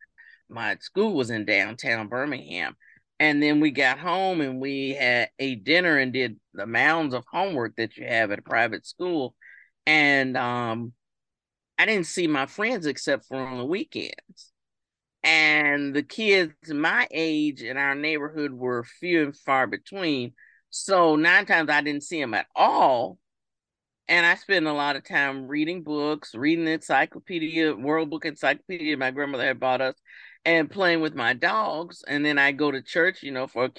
my 0.48 0.76
school 0.80 1.14
was 1.14 1.30
in 1.30 1.44
downtown 1.44 2.08
Birmingham. 2.08 2.76
And 3.20 3.42
then 3.42 3.60
we 3.60 3.70
got 3.70 3.98
home 3.98 4.40
and 4.40 4.60
we 4.60 4.90
had 4.94 5.28
a 5.38 5.54
dinner 5.54 5.98
and 5.98 6.12
did 6.12 6.40
the 6.54 6.66
mounds 6.66 7.14
of 7.14 7.24
homework 7.30 7.76
that 7.76 7.96
you 7.96 8.06
have 8.06 8.30
at 8.30 8.38
a 8.38 8.42
private 8.42 8.86
school. 8.86 9.34
And 9.86 10.36
um, 10.36 10.94
I 11.78 11.86
didn't 11.86 12.06
see 12.06 12.26
my 12.26 12.46
friends 12.46 12.86
except 12.86 13.26
for 13.26 13.36
on 13.36 13.58
the 13.58 13.64
weekends. 13.64 14.49
And 15.22 15.94
the 15.94 16.02
kids 16.02 16.54
my 16.68 17.06
age 17.10 17.62
in 17.62 17.76
our 17.76 17.94
neighborhood 17.94 18.52
were 18.52 18.84
few 18.84 19.24
and 19.24 19.36
far 19.36 19.66
between. 19.66 20.32
So 20.70 21.16
nine 21.16 21.46
times 21.46 21.68
I 21.68 21.82
didn't 21.82 22.04
see 22.04 22.20
them 22.20 22.34
at 22.34 22.46
all. 22.54 23.18
And 24.08 24.26
I 24.26 24.34
spent 24.34 24.66
a 24.66 24.72
lot 24.72 24.96
of 24.96 25.04
time 25.04 25.46
reading 25.46 25.82
books, 25.84 26.34
reading 26.34 26.64
the 26.64 26.72
encyclopedia, 26.72 27.74
World 27.76 28.10
Book 28.10 28.24
Encyclopedia 28.24 28.96
my 28.96 29.12
grandmother 29.12 29.46
had 29.46 29.60
bought 29.60 29.80
us, 29.80 29.94
and 30.44 30.70
playing 30.70 31.00
with 31.00 31.14
my 31.14 31.32
dogs. 31.32 32.02
And 32.08 32.24
then 32.24 32.36
I 32.38 32.50
go 32.52 32.70
to 32.72 32.82
church, 32.82 33.22
you 33.22 33.30
know, 33.30 33.46
for 33.46 33.66
a 33.66 33.72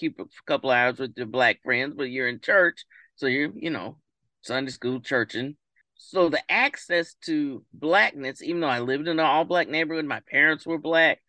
couple 0.46 0.70
hours 0.70 1.00
with 1.00 1.16
the 1.16 1.26
black 1.26 1.62
friends, 1.64 1.96
but 1.98 2.04
you're 2.04 2.30
in 2.30 2.40
church. 2.40 2.86
So 3.16 3.26
you're, 3.28 3.52
you 3.56 3.72
know, 3.72 3.98
Sunday 4.42 4.72
school, 4.72 5.02
churching. 5.02 5.58
So 5.96 6.30
the 6.30 6.42
access 6.50 7.14
to 7.26 7.64
blackness, 7.74 8.42
even 8.42 8.62
though 8.62 8.68
I 8.68 8.80
lived 8.80 9.08
in 9.08 9.20
an 9.20 9.26
all 9.26 9.44
black 9.44 9.68
neighborhood, 9.70 10.06
my 10.06 10.22
parents 10.32 10.66
were 10.66 10.80
black, 10.80 11.20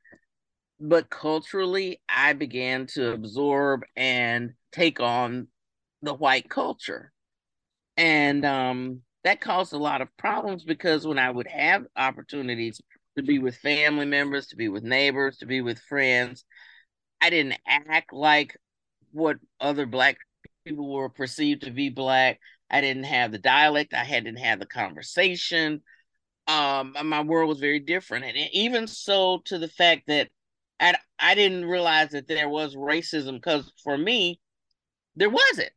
but 0.82 1.08
culturally, 1.08 2.00
I 2.08 2.32
began 2.32 2.86
to 2.94 3.12
absorb 3.12 3.84
and 3.94 4.54
take 4.72 4.98
on 4.98 5.46
the 6.02 6.12
white 6.12 6.50
culture. 6.50 7.12
And 7.96 8.44
um, 8.44 9.02
that 9.22 9.40
caused 9.40 9.72
a 9.72 9.78
lot 9.78 10.00
of 10.00 10.14
problems 10.16 10.64
because 10.64 11.06
when 11.06 11.20
I 11.20 11.30
would 11.30 11.46
have 11.46 11.84
opportunities 11.96 12.80
to 13.16 13.22
be 13.22 13.38
with 13.38 13.56
family 13.58 14.06
members, 14.06 14.48
to 14.48 14.56
be 14.56 14.68
with 14.68 14.82
neighbors, 14.82 15.38
to 15.38 15.46
be 15.46 15.60
with 15.60 15.78
friends. 15.78 16.44
I 17.20 17.30
didn't 17.30 17.60
act 17.64 18.12
like 18.12 18.58
what 19.12 19.36
other 19.60 19.86
black 19.86 20.16
people 20.64 20.92
were 20.92 21.08
perceived 21.08 21.62
to 21.62 21.70
be 21.70 21.90
black. 21.90 22.40
I 22.68 22.80
didn't 22.80 23.04
have 23.04 23.30
the 23.30 23.38
dialect. 23.38 23.94
I 23.94 24.02
hadn't 24.02 24.36
had 24.36 24.58
the 24.58 24.66
conversation. 24.66 25.82
Um, 26.48 26.96
my 27.04 27.22
world 27.22 27.50
was 27.50 27.60
very 27.60 27.78
different, 27.78 28.24
and 28.24 28.36
even 28.52 28.88
so, 28.88 29.42
to 29.44 29.58
the 29.58 29.68
fact 29.68 30.08
that 30.08 30.28
I 30.82 30.96
I 31.18 31.34
didn't 31.34 31.66
realize 31.66 32.10
that 32.10 32.28
there 32.28 32.48
was 32.48 32.74
racism 32.76 33.34
because 33.34 33.72
for 33.82 33.96
me, 33.96 34.40
there 35.16 35.30
wasn't. 35.30 35.72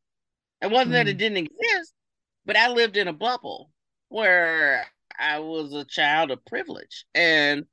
It 0.62 0.71
wasn't 0.71 0.89
mm. 0.89 0.93
that 0.93 1.07
it 1.07 1.15
mm. 1.15 1.19
didn't 1.19 1.38
exist, 1.38 1.93
but 2.45 2.57
I 2.57 2.69
lived 2.69 2.97
in 2.97 3.07
a 3.07 3.13
bubble 3.13 3.71
where 4.09 4.85
I 5.17 5.39
was 5.39 5.74
a 5.74 5.85
child 5.85 6.31
of 6.31 6.43
privilege, 6.45 7.05
and 7.13 7.65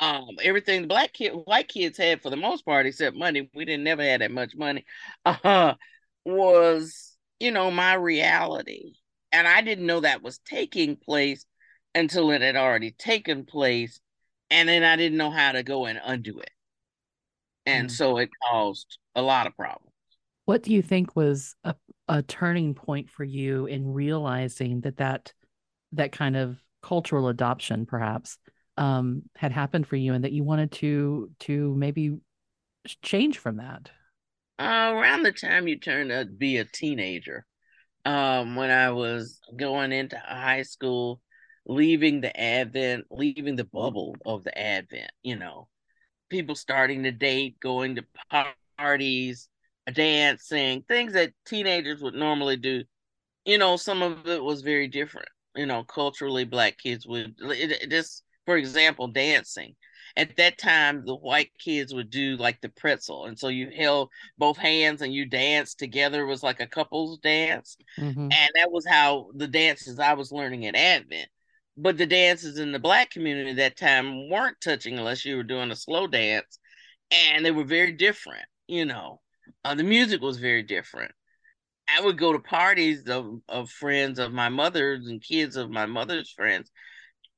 um, 0.00 0.30
everything 0.42 0.82
the 0.82 0.88
black 0.88 1.12
kid, 1.12 1.30
white 1.30 1.68
kids 1.68 1.98
had 1.98 2.22
for 2.22 2.30
the 2.30 2.36
most 2.36 2.64
part, 2.64 2.86
except 2.86 3.16
money, 3.16 3.48
we 3.54 3.64
didn't 3.64 3.84
never 3.84 4.02
had 4.02 4.20
that 4.20 4.30
much 4.30 4.54
money. 4.56 4.84
Uh, 5.24 5.74
was 6.24 7.16
you 7.38 7.50
know 7.50 7.70
my 7.70 7.94
reality, 7.94 8.94
and 9.32 9.46
I 9.46 9.60
didn't 9.60 9.86
know 9.86 10.00
that 10.00 10.22
was 10.22 10.38
taking 10.38 10.96
place 10.96 11.44
until 11.94 12.30
it 12.30 12.40
had 12.42 12.56
already 12.56 12.90
taken 12.92 13.44
place, 13.44 14.00
and 14.50 14.68
then 14.68 14.82
I 14.82 14.96
didn't 14.96 15.18
know 15.18 15.30
how 15.30 15.52
to 15.52 15.62
go 15.62 15.86
and 15.86 16.00
undo 16.02 16.40
it, 16.40 16.50
and 17.66 17.88
mm. 17.88 17.90
so 17.90 18.18
it 18.18 18.30
caused 18.48 18.98
a 19.14 19.22
lot 19.22 19.46
of 19.46 19.56
problems. 19.56 19.90
What 20.44 20.62
do 20.62 20.72
you 20.72 20.82
think 20.82 21.16
was 21.16 21.54
a 21.64 21.74
a 22.08 22.22
turning 22.22 22.74
point 22.74 23.10
for 23.10 23.24
you 23.24 23.66
in 23.66 23.92
realizing 23.92 24.80
that 24.82 24.98
that 24.98 25.32
that 25.92 26.12
kind 26.12 26.36
of 26.36 26.58
cultural 26.82 27.28
adoption 27.28 27.86
perhaps 27.86 28.38
um, 28.76 29.22
had 29.36 29.52
happened 29.52 29.86
for 29.86 29.96
you 29.96 30.12
and 30.12 30.24
that 30.24 30.32
you 30.32 30.44
wanted 30.44 30.72
to 30.72 31.30
to 31.40 31.74
maybe 31.74 32.18
change 33.02 33.38
from 33.38 33.56
that 33.56 33.90
uh, 34.58 34.92
around 34.92 35.22
the 35.22 35.32
time 35.32 35.66
you 35.66 35.78
turned 35.78 36.10
to 36.10 36.26
be 36.26 36.58
a 36.58 36.64
teenager 36.64 37.46
um, 38.04 38.56
when 38.56 38.70
i 38.70 38.90
was 38.90 39.40
going 39.56 39.92
into 39.92 40.18
high 40.18 40.62
school 40.62 41.20
leaving 41.66 42.20
the 42.20 42.38
advent 42.38 43.06
leaving 43.10 43.56
the 43.56 43.64
bubble 43.64 44.14
of 44.26 44.44
the 44.44 44.58
advent 44.58 45.10
you 45.22 45.36
know 45.36 45.66
people 46.30 46.54
starting 46.54 47.02
to 47.02 47.12
date 47.12 47.58
going 47.60 47.96
to 47.96 48.04
parties 48.78 49.48
dancing 49.92 50.82
things 50.88 51.12
that 51.12 51.32
teenagers 51.46 52.00
would 52.00 52.14
normally 52.14 52.56
do 52.56 52.82
you 53.44 53.58
know 53.58 53.76
some 53.76 54.02
of 54.02 54.26
it 54.26 54.42
was 54.42 54.62
very 54.62 54.88
different 54.88 55.28
you 55.56 55.66
know, 55.66 55.84
culturally 55.84 56.44
black 56.44 56.78
kids 56.78 57.06
would 57.06 57.34
it, 57.40 57.90
just, 57.90 58.24
for 58.46 58.56
example, 58.56 59.08
dancing. 59.08 59.74
At 60.16 60.36
that 60.36 60.58
time, 60.58 61.04
the 61.04 61.16
white 61.16 61.50
kids 61.58 61.92
would 61.92 62.08
do 62.08 62.36
like 62.36 62.60
the 62.60 62.68
pretzel, 62.68 63.24
and 63.24 63.36
so 63.36 63.48
you 63.48 63.70
held 63.76 64.10
both 64.38 64.56
hands 64.56 65.02
and 65.02 65.12
you 65.12 65.26
danced 65.26 65.78
together. 65.80 66.22
It 66.22 66.28
was 66.28 66.42
like 66.42 66.60
a 66.60 66.68
couples 66.68 67.18
dance, 67.18 67.76
mm-hmm. 67.98 68.20
and 68.20 68.50
that 68.54 68.70
was 68.70 68.86
how 68.86 69.30
the 69.34 69.48
dances 69.48 69.98
I 69.98 70.14
was 70.14 70.30
learning 70.30 70.66
at 70.66 70.76
Advent. 70.76 71.28
But 71.76 71.98
the 71.98 72.06
dances 72.06 72.58
in 72.58 72.72
the 72.72 72.78
black 72.78 73.10
community 73.10 73.50
at 73.50 73.56
that 73.56 73.76
time 73.76 74.28
weren't 74.28 74.60
touching 74.60 74.98
unless 74.98 75.24
you 75.24 75.36
were 75.36 75.42
doing 75.42 75.70
a 75.70 75.76
slow 75.76 76.06
dance, 76.06 76.58
and 77.10 77.44
they 77.44 77.50
were 77.50 77.64
very 77.64 77.92
different. 77.92 78.44
You 78.68 78.84
know, 78.84 79.20
uh, 79.64 79.74
the 79.74 79.82
music 79.82 80.20
was 80.20 80.38
very 80.38 80.62
different. 80.62 81.12
I 81.88 82.00
would 82.00 82.16
go 82.16 82.32
to 82.32 82.38
parties 82.38 83.08
of, 83.08 83.40
of 83.48 83.70
friends 83.70 84.18
of 84.18 84.32
my 84.32 84.48
mother's 84.48 85.06
and 85.06 85.20
kids 85.20 85.56
of 85.56 85.70
my 85.70 85.86
mother's 85.86 86.30
friends. 86.30 86.70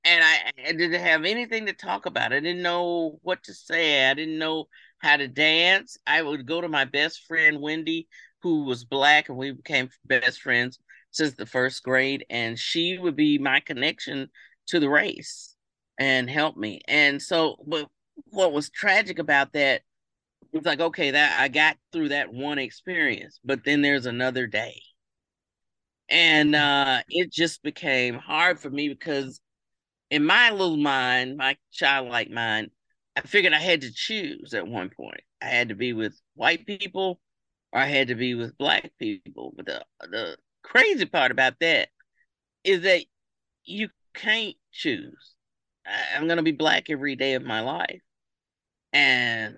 And 0.04 0.22
I, 0.22 0.52
I 0.68 0.72
didn't 0.72 1.00
have 1.00 1.24
anything 1.24 1.66
to 1.66 1.72
talk 1.72 2.06
about. 2.06 2.32
I 2.32 2.38
didn't 2.38 2.62
know 2.62 3.18
what 3.22 3.42
to 3.44 3.54
say. 3.54 4.08
I 4.08 4.14
didn't 4.14 4.38
know 4.38 4.66
how 4.98 5.16
to 5.16 5.26
dance. 5.26 5.98
I 6.06 6.22
would 6.22 6.46
go 6.46 6.60
to 6.60 6.68
my 6.68 6.84
best 6.84 7.26
friend, 7.26 7.60
Wendy, 7.60 8.06
who 8.42 8.64
was 8.64 8.84
black, 8.84 9.28
and 9.28 9.36
we 9.36 9.50
became 9.50 9.88
best 10.04 10.40
friends 10.42 10.78
since 11.16 11.34
the 11.34 11.46
first 11.46 11.82
grade. 11.82 12.24
And 12.30 12.58
she 12.58 12.98
would 12.98 13.16
be 13.16 13.38
my 13.38 13.60
connection 13.60 14.28
to 14.68 14.80
the 14.80 14.88
race 14.88 15.54
and 15.98 16.28
help 16.28 16.56
me. 16.56 16.80
And 16.88 17.20
so, 17.20 17.56
but 17.66 17.88
what 18.30 18.52
was 18.52 18.70
tragic 18.70 19.18
about 19.18 19.52
that 19.52 19.82
it's 20.52 20.66
like 20.66 20.80
okay 20.80 21.10
that 21.10 21.38
i 21.40 21.48
got 21.48 21.76
through 21.92 22.08
that 22.08 22.32
one 22.32 22.58
experience 22.58 23.38
but 23.44 23.64
then 23.64 23.82
there's 23.82 24.06
another 24.06 24.46
day 24.46 24.80
and 26.08 26.54
uh 26.54 27.00
it 27.08 27.30
just 27.32 27.62
became 27.62 28.14
hard 28.14 28.58
for 28.58 28.70
me 28.70 28.88
because 28.88 29.40
in 30.10 30.24
my 30.24 30.50
little 30.50 30.76
mind 30.76 31.36
my 31.36 31.56
childlike 31.72 32.30
mind 32.30 32.70
i 33.16 33.20
figured 33.20 33.52
i 33.52 33.60
had 33.60 33.80
to 33.80 33.92
choose 33.92 34.54
at 34.54 34.66
one 34.66 34.90
point 34.90 35.20
i 35.42 35.46
had 35.46 35.68
to 35.68 35.74
be 35.74 35.92
with 35.92 36.18
white 36.34 36.64
people 36.66 37.20
or 37.72 37.80
i 37.80 37.86
had 37.86 38.08
to 38.08 38.14
be 38.14 38.34
with 38.34 38.56
black 38.56 38.90
people 38.98 39.52
but 39.56 39.66
the 39.66 39.84
the 40.10 40.36
crazy 40.66 41.06
part 41.06 41.30
about 41.30 41.54
that 41.60 41.88
is 42.64 42.82
that 42.82 43.02
you 43.64 43.88
can't 44.14 44.56
choose 44.72 45.34
i'm 46.14 46.26
going 46.26 46.36
to 46.36 46.42
be 46.42 46.52
black 46.52 46.90
every 46.90 47.16
day 47.16 47.34
of 47.34 47.42
my 47.42 47.60
life 47.60 48.00
and 48.92 49.56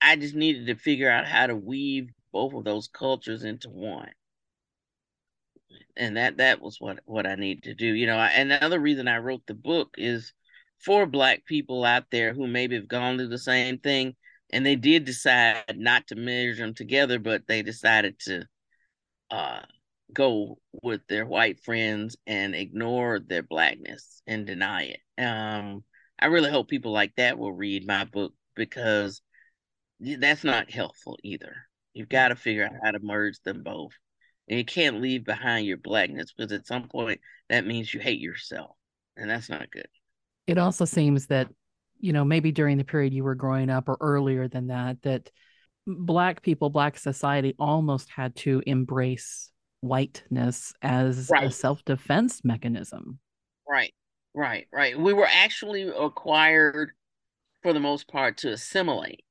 I 0.00 0.16
just 0.16 0.34
needed 0.34 0.66
to 0.66 0.74
figure 0.74 1.10
out 1.10 1.26
how 1.26 1.46
to 1.46 1.56
weave 1.56 2.10
both 2.32 2.54
of 2.54 2.64
those 2.64 2.88
cultures 2.88 3.44
into 3.44 3.68
one. 3.68 4.10
And 5.96 6.16
that 6.16 6.38
that 6.38 6.62
was 6.62 6.80
what 6.80 7.00
what 7.04 7.26
I 7.26 7.34
needed 7.34 7.64
to 7.64 7.74
do. 7.74 7.86
You 7.86 8.06
know, 8.06 8.16
and 8.16 8.50
the 8.50 8.64
other 8.64 8.80
reason 8.80 9.08
I 9.08 9.18
wrote 9.18 9.42
the 9.46 9.54
book 9.54 9.94
is 9.98 10.32
for 10.78 11.04
black 11.04 11.44
people 11.44 11.84
out 11.84 12.04
there 12.10 12.32
who 12.32 12.46
maybe 12.46 12.76
have 12.76 12.88
gone 12.88 13.18
through 13.18 13.28
the 13.28 13.38
same 13.38 13.78
thing 13.78 14.16
and 14.50 14.64
they 14.64 14.76
did 14.76 15.04
decide 15.04 15.76
not 15.76 16.06
to 16.08 16.16
measure 16.16 16.56
them 16.56 16.74
together, 16.74 17.18
but 17.18 17.46
they 17.46 17.62
decided 17.62 18.18
to 18.20 18.44
uh, 19.30 19.60
go 20.14 20.58
with 20.82 21.00
their 21.08 21.26
white 21.26 21.60
friends 21.60 22.16
and 22.26 22.54
ignore 22.54 23.18
their 23.18 23.42
blackness 23.42 24.22
and 24.26 24.46
deny 24.46 24.94
it. 24.94 25.22
Um, 25.22 25.84
I 26.18 26.26
really 26.26 26.50
hope 26.50 26.68
people 26.68 26.92
like 26.92 27.14
that 27.16 27.38
will 27.38 27.52
read 27.52 27.86
my 27.86 28.04
book 28.04 28.34
because 28.54 29.22
that's 30.00 30.44
not 30.44 30.70
helpful 30.70 31.18
either. 31.22 31.54
You've 31.94 32.08
got 32.08 32.28
to 32.28 32.36
figure 32.36 32.64
out 32.64 32.72
how 32.82 32.90
to 32.92 33.00
merge 33.00 33.40
them 33.40 33.62
both. 33.62 33.92
And 34.48 34.58
you 34.58 34.64
can't 34.64 35.00
leave 35.00 35.24
behind 35.24 35.66
your 35.66 35.76
blackness 35.76 36.32
because 36.32 36.52
at 36.52 36.66
some 36.66 36.88
point 36.88 37.20
that 37.48 37.66
means 37.66 37.92
you 37.92 38.00
hate 38.00 38.20
yourself. 38.20 38.76
And 39.16 39.30
that's 39.30 39.48
not 39.48 39.70
good. 39.70 39.88
It 40.46 40.58
also 40.58 40.84
seems 40.84 41.26
that, 41.26 41.48
you 41.98 42.12
know, 42.12 42.24
maybe 42.24 42.50
during 42.52 42.78
the 42.78 42.84
period 42.84 43.12
you 43.12 43.24
were 43.24 43.34
growing 43.34 43.70
up 43.70 43.88
or 43.88 43.96
earlier 44.00 44.48
than 44.48 44.68
that, 44.68 45.02
that 45.02 45.30
black 45.86 46.42
people, 46.42 46.70
black 46.70 46.98
society 46.98 47.54
almost 47.58 48.08
had 48.10 48.34
to 48.36 48.62
embrace 48.66 49.50
whiteness 49.80 50.74
as 50.82 51.28
right. 51.30 51.44
a 51.44 51.50
self-defense 51.50 52.44
mechanism. 52.44 53.18
Right. 53.68 53.94
Right. 54.34 54.66
Right. 54.72 54.98
We 54.98 55.12
were 55.12 55.28
actually 55.30 55.88
acquired 55.88 56.92
for 57.62 57.72
the 57.72 57.80
most 57.80 58.08
part 58.08 58.38
to 58.38 58.52
assimilate 58.52 59.22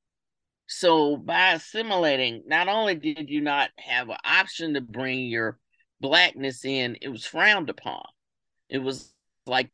So 0.72 1.18
by 1.18 1.54
assimilating, 1.54 2.44
not 2.46 2.68
only 2.68 2.94
did 2.94 3.28
you 3.30 3.42
not 3.42 3.72
have 3.80 4.10
an 4.10 4.18
option 4.24 4.76
to 4.76 4.82
bring 4.82 5.22
your 5.26 5.58
blackness 6.00 6.64
in, 6.64 6.96
it 7.02 7.10
was 7.10 7.26
frowned 7.26 7.72
upon. 7.72 8.04
It 8.70 8.78
was 8.78 9.12
like 9.48 9.72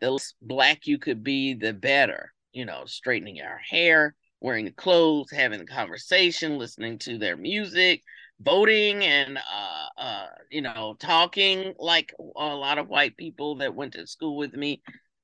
the 0.00 0.10
less 0.10 0.34
black 0.42 0.86
you 0.86 0.98
could 0.98 1.24
be, 1.24 1.54
the 1.54 1.72
better. 1.72 2.34
You 2.52 2.66
know, 2.66 2.82
straightening 2.84 3.36
your 3.36 3.58
hair, 3.58 4.14
wearing 4.40 4.66
the 4.66 4.72
clothes, 4.72 5.30
having 5.30 5.58
the 5.58 5.64
conversation, 5.66 6.58
listening 6.58 6.98
to 7.00 7.16
their 7.16 7.36
music, 7.38 8.02
voting, 8.40 9.04
and 9.04 9.38
uh, 9.38 9.88
uh, 10.00 10.26
you 10.50 10.62
know, 10.62 10.96
talking 10.98 11.74
like 11.78 12.12
a 12.18 12.54
lot 12.54 12.78
of 12.78 12.88
white 12.88 13.16
people 13.16 13.56
that 13.56 13.74
went 13.74 13.94
to 13.94 14.06
school 14.06 14.36
with 14.36 14.54
me. 14.54 14.82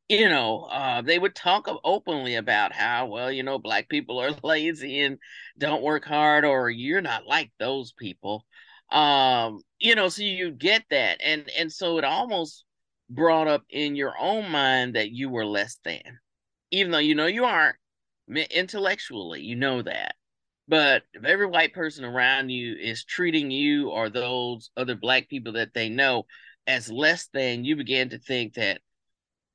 You 0.09 0.29
know, 0.29 0.65
uh, 0.65 1.01
they 1.03 1.19
would 1.19 1.35
talk 1.35 1.69
openly 1.85 2.35
about 2.35 2.75
how, 2.75 3.07
well, 3.07 3.33
you 3.33 3.43
know, 3.43 3.59
black 3.59 3.89
people 3.89 4.21
are 4.21 4.33
lazy 4.43 5.01
and 5.01 5.19
don't 5.59 5.83
work 5.83 6.05
hard, 6.05 6.45
or 6.45 6.71
you're 6.71 7.01
not 7.01 7.27
like 7.27 7.51
those 7.59 7.93
people. 7.93 8.45
Um, 8.91 9.61
you 9.79 9.95
know, 9.95 10.09
so 10.09 10.23
you 10.23 10.51
get 10.51 10.85
that, 10.91 11.21
and 11.25 11.49
and 11.59 11.73
so 11.73 11.99
it 11.99 12.05
almost 12.05 12.65
brought 13.09 13.49
up 13.49 13.65
in 13.71 13.97
your 13.97 14.15
own 14.19 14.51
mind 14.51 14.97
that 14.97 15.11
you 15.11 15.29
were 15.31 15.47
less 15.47 15.79
than, 15.85 16.19
even 16.71 16.93
though 16.93 16.99
you 16.99 17.15
know 17.15 17.27
you 17.27 17.45
aren't 17.45 17.77
intellectually, 18.51 19.43
you 19.43 19.57
know 19.57 19.83
that. 19.83 20.15
But 20.73 21.03
if 21.13 21.23
every 21.23 21.45
white 21.45 21.75
person 21.75 22.03
around 22.03 22.49
you 22.49 22.75
is 22.75 23.05
treating 23.05 23.51
you 23.51 23.91
or 23.91 24.09
those 24.09 24.71
other 24.75 24.95
black 24.95 25.29
people 25.29 25.53
that 25.53 25.75
they 25.75 25.91
know 25.91 26.25
as 26.67 26.91
less 26.91 27.29
than, 27.31 27.67
you 27.67 27.77
begin 27.77 28.09
to 28.09 28.19
think 28.19 28.55
that 28.55 28.81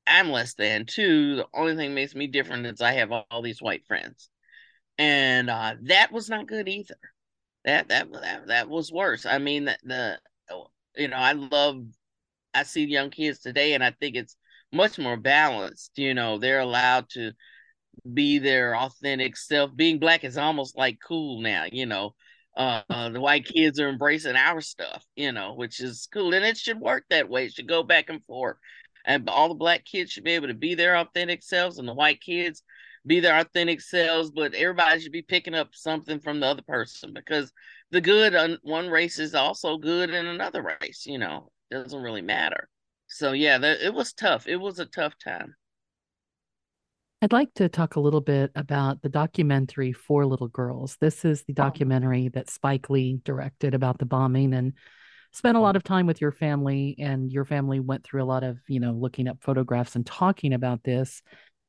I'm 0.06 0.30
less 0.30 0.54
than 0.54 0.86
too. 0.86 1.34
The 1.34 1.46
only 1.52 1.74
thing 1.74 1.92
makes 1.92 2.14
me 2.14 2.28
different 2.28 2.66
is 2.66 2.80
I 2.80 2.92
have 2.92 3.10
all, 3.10 3.26
all 3.32 3.42
these 3.42 3.60
white 3.60 3.84
friends. 3.88 4.30
And 4.96 5.50
uh, 5.50 5.74
that 5.86 6.12
was 6.12 6.30
not 6.30 6.46
good 6.46 6.68
either. 6.68 6.94
That 7.64 7.88
that 7.88 8.12
that 8.12 8.46
that 8.46 8.68
was 8.68 8.92
worse. 8.92 9.26
I 9.26 9.38
mean, 9.38 9.64
the, 9.64 9.76
the 9.82 10.18
you 10.94 11.08
know, 11.08 11.16
I 11.16 11.32
love 11.32 11.82
I 12.54 12.62
see 12.62 12.84
young 12.84 13.10
kids 13.10 13.40
today, 13.40 13.74
and 13.74 13.82
I 13.82 13.90
think 13.90 14.14
it's 14.14 14.36
much 14.72 15.00
more 15.00 15.16
balanced. 15.16 15.98
You 15.98 16.14
know, 16.14 16.38
they're 16.38 16.60
allowed 16.60 17.08
to 17.14 17.32
be 18.12 18.38
their 18.38 18.76
authentic 18.76 19.36
self. 19.36 19.74
Being 19.74 19.98
black 19.98 20.24
is 20.24 20.38
almost 20.38 20.76
like 20.76 20.98
cool 21.06 21.40
now. 21.40 21.66
You 21.70 21.86
know, 21.86 22.14
uh, 22.56 22.82
uh, 22.88 23.08
the 23.10 23.20
white 23.20 23.46
kids 23.46 23.80
are 23.80 23.88
embracing 23.88 24.36
our 24.36 24.60
stuff. 24.60 25.04
You 25.16 25.32
know, 25.32 25.54
which 25.54 25.80
is 25.80 26.08
cool, 26.12 26.34
and 26.34 26.44
it 26.44 26.56
should 26.56 26.80
work 26.80 27.04
that 27.10 27.28
way. 27.28 27.46
It 27.46 27.54
should 27.54 27.68
go 27.68 27.82
back 27.82 28.08
and 28.08 28.24
forth, 28.24 28.56
and 29.04 29.28
all 29.28 29.48
the 29.48 29.54
black 29.54 29.84
kids 29.84 30.12
should 30.12 30.24
be 30.24 30.32
able 30.32 30.48
to 30.48 30.54
be 30.54 30.74
their 30.74 30.96
authentic 30.96 31.42
selves, 31.42 31.78
and 31.78 31.88
the 31.88 31.94
white 31.94 32.20
kids 32.20 32.62
be 33.06 33.20
their 33.20 33.38
authentic 33.38 33.80
selves. 33.80 34.30
But 34.30 34.54
everybody 34.54 35.00
should 35.00 35.12
be 35.12 35.22
picking 35.22 35.54
up 35.54 35.70
something 35.72 36.20
from 36.20 36.40
the 36.40 36.46
other 36.46 36.62
person 36.62 37.12
because 37.12 37.52
the 37.90 38.00
good 38.00 38.34
on 38.34 38.58
one 38.62 38.88
race 38.88 39.18
is 39.18 39.34
also 39.34 39.78
good 39.78 40.10
in 40.10 40.26
another 40.26 40.76
race. 40.80 41.04
You 41.06 41.18
know, 41.18 41.50
doesn't 41.70 42.02
really 42.02 42.22
matter. 42.22 42.68
So 43.08 43.32
yeah, 43.32 43.58
it 43.62 43.94
was 43.94 44.12
tough. 44.12 44.46
It 44.46 44.56
was 44.56 44.78
a 44.78 44.84
tough 44.86 45.14
time. 45.22 45.54
I'd 47.20 47.32
like 47.32 47.52
to 47.54 47.68
talk 47.68 47.96
a 47.96 48.00
little 48.00 48.20
bit 48.20 48.52
about 48.54 49.02
the 49.02 49.08
documentary 49.08 49.92
Four 49.92 50.24
Little 50.24 50.46
Girls. 50.46 50.96
This 51.00 51.24
is 51.24 51.42
the 51.42 51.52
oh. 51.52 51.62
documentary 51.62 52.28
that 52.28 52.48
Spike 52.48 52.88
Lee 52.90 53.20
directed 53.24 53.74
about 53.74 53.98
the 53.98 54.06
bombing 54.06 54.54
and 54.54 54.74
spent 55.32 55.56
a 55.56 55.60
oh. 55.60 55.62
lot 55.62 55.74
of 55.74 55.82
time 55.82 56.06
with 56.06 56.20
your 56.20 56.30
family 56.30 56.94
and 57.00 57.32
your 57.32 57.44
family 57.44 57.80
went 57.80 58.04
through 58.04 58.22
a 58.22 58.24
lot 58.24 58.44
of, 58.44 58.58
you 58.68 58.78
know, 58.78 58.92
looking 58.92 59.26
up 59.26 59.38
photographs 59.40 59.96
and 59.96 60.06
talking 60.06 60.52
about 60.52 60.84
this. 60.84 61.20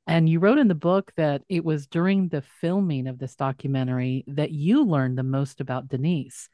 And 0.05 0.29
you 0.29 0.39
wrote 0.39 0.59
in 0.59 0.67
the 0.67 0.75
book 0.75 1.11
that 1.17 1.41
it 1.49 1.65
was 1.65 1.87
during 1.87 2.27
the 2.27 2.43
filming 2.61 3.07
of 3.07 3.17
this 3.17 3.35
documentary 3.35 4.25
that 4.27 4.51
you 4.51 4.85
learned 4.85 5.17
the 5.17 5.23
most 5.23 5.61
about 5.61 5.87
Denise. 5.87 6.47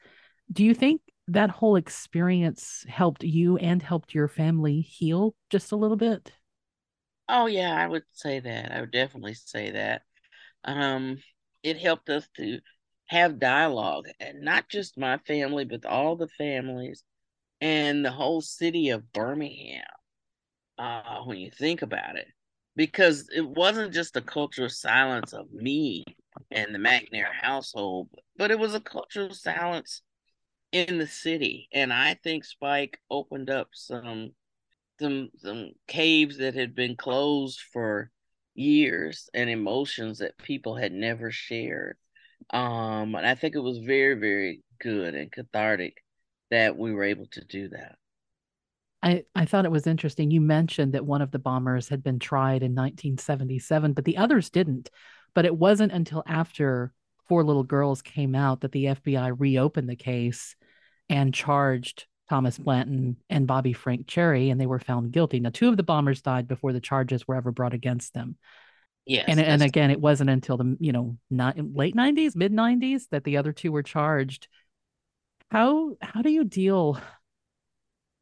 Do 0.50 0.64
you 0.64 0.74
think 0.74 1.02
that 1.28 1.50
whole 1.50 1.76
experience 1.76 2.84
helped 2.88 3.24
you 3.24 3.58
and 3.58 3.82
helped 3.82 4.14
your 4.14 4.28
family 4.28 4.80
heal 4.80 5.34
just 5.50 5.72
a 5.72 5.76
little 5.76 5.96
bit? 5.98 6.32
Oh 7.28 7.46
yeah, 7.46 7.74
I 7.74 7.86
would 7.86 8.04
say 8.12 8.40
that. 8.40 8.72
I 8.72 8.80
would 8.80 8.90
definitely 8.92 9.34
say 9.34 9.72
that. 9.72 10.02
Um, 10.64 11.18
it 11.62 11.78
helped 11.78 12.08
us 12.10 12.28
to 12.36 12.60
have 13.06 13.38
dialogue, 13.38 14.08
and 14.20 14.42
not 14.42 14.68
just 14.68 14.98
my 14.98 15.18
family, 15.18 15.64
but 15.64 15.86
all 15.86 16.16
the 16.16 16.28
families 16.28 17.04
and 17.60 18.04
the 18.04 18.12
whole 18.12 18.40
city 18.40 18.90
of 18.90 19.12
Birmingham. 19.12 19.84
Uh, 20.78 21.22
when 21.24 21.38
you 21.38 21.50
think 21.50 21.82
about 21.82 22.16
it, 22.16 22.28
because 22.76 23.28
it 23.34 23.46
wasn't 23.46 23.94
just 23.94 24.16
a 24.16 24.20
cultural 24.20 24.68
silence 24.68 25.32
of 25.32 25.50
me 25.52 26.04
and 26.50 26.74
the 26.74 26.78
McNair 26.78 27.32
household, 27.32 28.10
but 28.36 28.50
it 28.50 28.58
was 28.58 28.74
a 28.74 28.80
cultural 28.80 29.32
silence 29.32 30.02
in 30.72 30.98
the 30.98 31.06
city. 31.06 31.68
And 31.72 31.92
I 31.92 32.14
think 32.14 32.44
Spike 32.44 33.00
opened 33.10 33.48
up 33.48 33.68
some 33.72 34.32
some 35.00 35.30
some 35.38 35.70
caves 35.86 36.38
that 36.38 36.54
had 36.54 36.74
been 36.74 36.96
closed 36.96 37.60
for 37.72 38.10
years 38.54 39.28
and 39.34 39.50
emotions 39.50 40.18
that 40.18 40.38
people 40.38 40.76
had 40.76 40.92
never 40.92 41.30
shared. 41.30 41.96
Um, 42.50 43.14
and 43.14 43.26
I 43.26 43.34
think 43.34 43.54
it 43.54 43.60
was 43.60 43.78
very, 43.78 44.14
very 44.14 44.62
good 44.80 45.14
and 45.14 45.30
cathartic 45.30 46.02
that 46.50 46.76
we 46.76 46.92
were 46.92 47.04
able 47.04 47.26
to 47.32 47.44
do 47.44 47.68
that. 47.70 47.96
I, 49.02 49.24
I 49.34 49.44
thought 49.44 49.64
it 49.64 49.70
was 49.70 49.86
interesting. 49.86 50.30
You 50.30 50.40
mentioned 50.40 50.94
that 50.94 51.06
one 51.06 51.22
of 51.22 51.30
the 51.30 51.38
bombers 51.38 51.88
had 51.88 52.02
been 52.02 52.18
tried 52.18 52.62
in 52.62 52.74
1977, 52.74 53.92
but 53.92 54.04
the 54.04 54.16
others 54.16 54.50
didn't. 54.50 54.90
But 55.34 55.44
it 55.44 55.56
wasn't 55.56 55.92
until 55.92 56.22
after 56.26 56.92
Four 57.28 57.44
Little 57.44 57.62
Girls 57.62 58.02
came 58.02 58.34
out 58.34 58.60
that 58.60 58.72
the 58.72 58.86
FBI 58.86 59.34
reopened 59.38 59.88
the 59.88 59.96
case 59.96 60.56
and 61.08 61.34
charged 61.34 62.06
Thomas 62.28 62.58
Blanton 62.58 63.16
and 63.30 63.46
Bobby 63.46 63.72
Frank 63.72 64.06
Cherry, 64.06 64.50
and 64.50 64.60
they 64.60 64.66
were 64.66 64.78
found 64.78 65.12
guilty. 65.12 65.40
Now, 65.40 65.50
two 65.52 65.68
of 65.68 65.76
the 65.76 65.82
bombers 65.82 66.22
died 66.22 66.48
before 66.48 66.72
the 66.72 66.80
charges 66.80 67.26
were 67.26 67.36
ever 67.36 67.52
brought 67.52 67.74
against 67.74 68.14
them. 68.14 68.36
Yes, 69.04 69.26
and 69.28 69.38
and 69.38 69.62
again, 69.62 69.90
it 69.90 70.00
wasn't 70.00 70.30
until 70.30 70.56
the 70.56 70.76
you 70.80 70.92
know 70.92 71.16
not 71.30 71.56
late 71.58 71.94
nineties, 71.94 72.34
mid 72.34 72.52
nineties 72.52 73.06
that 73.08 73.24
the 73.24 73.36
other 73.36 73.52
two 73.52 73.70
were 73.70 73.84
charged. 73.84 74.48
How 75.50 75.96
how 76.02 76.22
do 76.22 76.30
you 76.30 76.44
deal? 76.44 77.00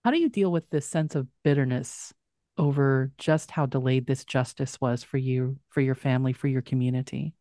How 0.04 0.10
do 0.10 0.18
you 0.18 0.28
deal 0.28 0.52
with 0.52 0.68
this 0.68 0.86
sense 0.86 1.14
of 1.14 1.26
bitterness 1.42 2.12
over 2.58 3.10
just 3.16 3.50
how 3.50 3.66
delayed 3.66 4.06
this 4.06 4.24
justice 4.24 4.78
was 4.80 5.02
for 5.02 5.16
you, 5.16 5.58
for 5.70 5.80
your 5.80 5.94
family, 5.94 6.34
for 6.34 6.48
your 6.48 6.62
community? 6.62 7.34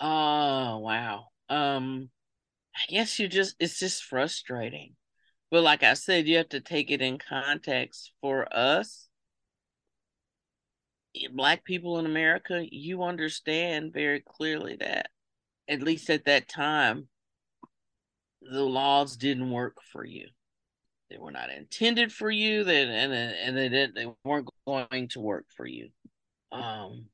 Oh 0.00 0.78
wow. 0.78 1.28
Um, 1.48 2.10
I 2.78 2.86
guess 2.88 3.18
you 3.18 3.28
just 3.28 3.56
it's 3.58 3.78
just 3.78 4.04
frustrating. 4.04 4.94
But 5.50 5.62
like 5.62 5.82
I 5.82 5.94
said, 5.94 6.28
you 6.28 6.36
have 6.36 6.50
to 6.50 6.60
take 6.60 6.90
it 6.90 7.00
in 7.00 7.18
context 7.18 8.12
for 8.20 8.46
us. 8.54 9.08
Black 11.32 11.64
people 11.64 11.98
in 11.98 12.06
America, 12.06 12.64
you 12.70 13.02
understand 13.02 13.92
very 13.92 14.20
clearly 14.20 14.76
that 14.76 15.08
at 15.66 15.82
least 15.82 16.10
at 16.10 16.26
that 16.26 16.48
time 16.48 17.08
the 18.40 18.62
laws 18.62 19.16
didn't 19.16 19.50
work 19.50 19.78
for 19.92 20.04
you. 20.04 20.28
They 21.10 21.18
were 21.18 21.32
not 21.32 21.50
intended 21.50 22.12
for 22.12 22.30
you, 22.30 22.62
they, 22.62 22.82
and 22.82 23.12
and 23.12 23.56
they 23.56 23.68
didn't 23.68 23.94
they 23.94 24.06
weren't 24.24 24.48
going 24.66 25.08
to 25.08 25.20
work 25.20 25.46
for 25.56 25.66
you. 25.66 25.88
Um 26.52 27.06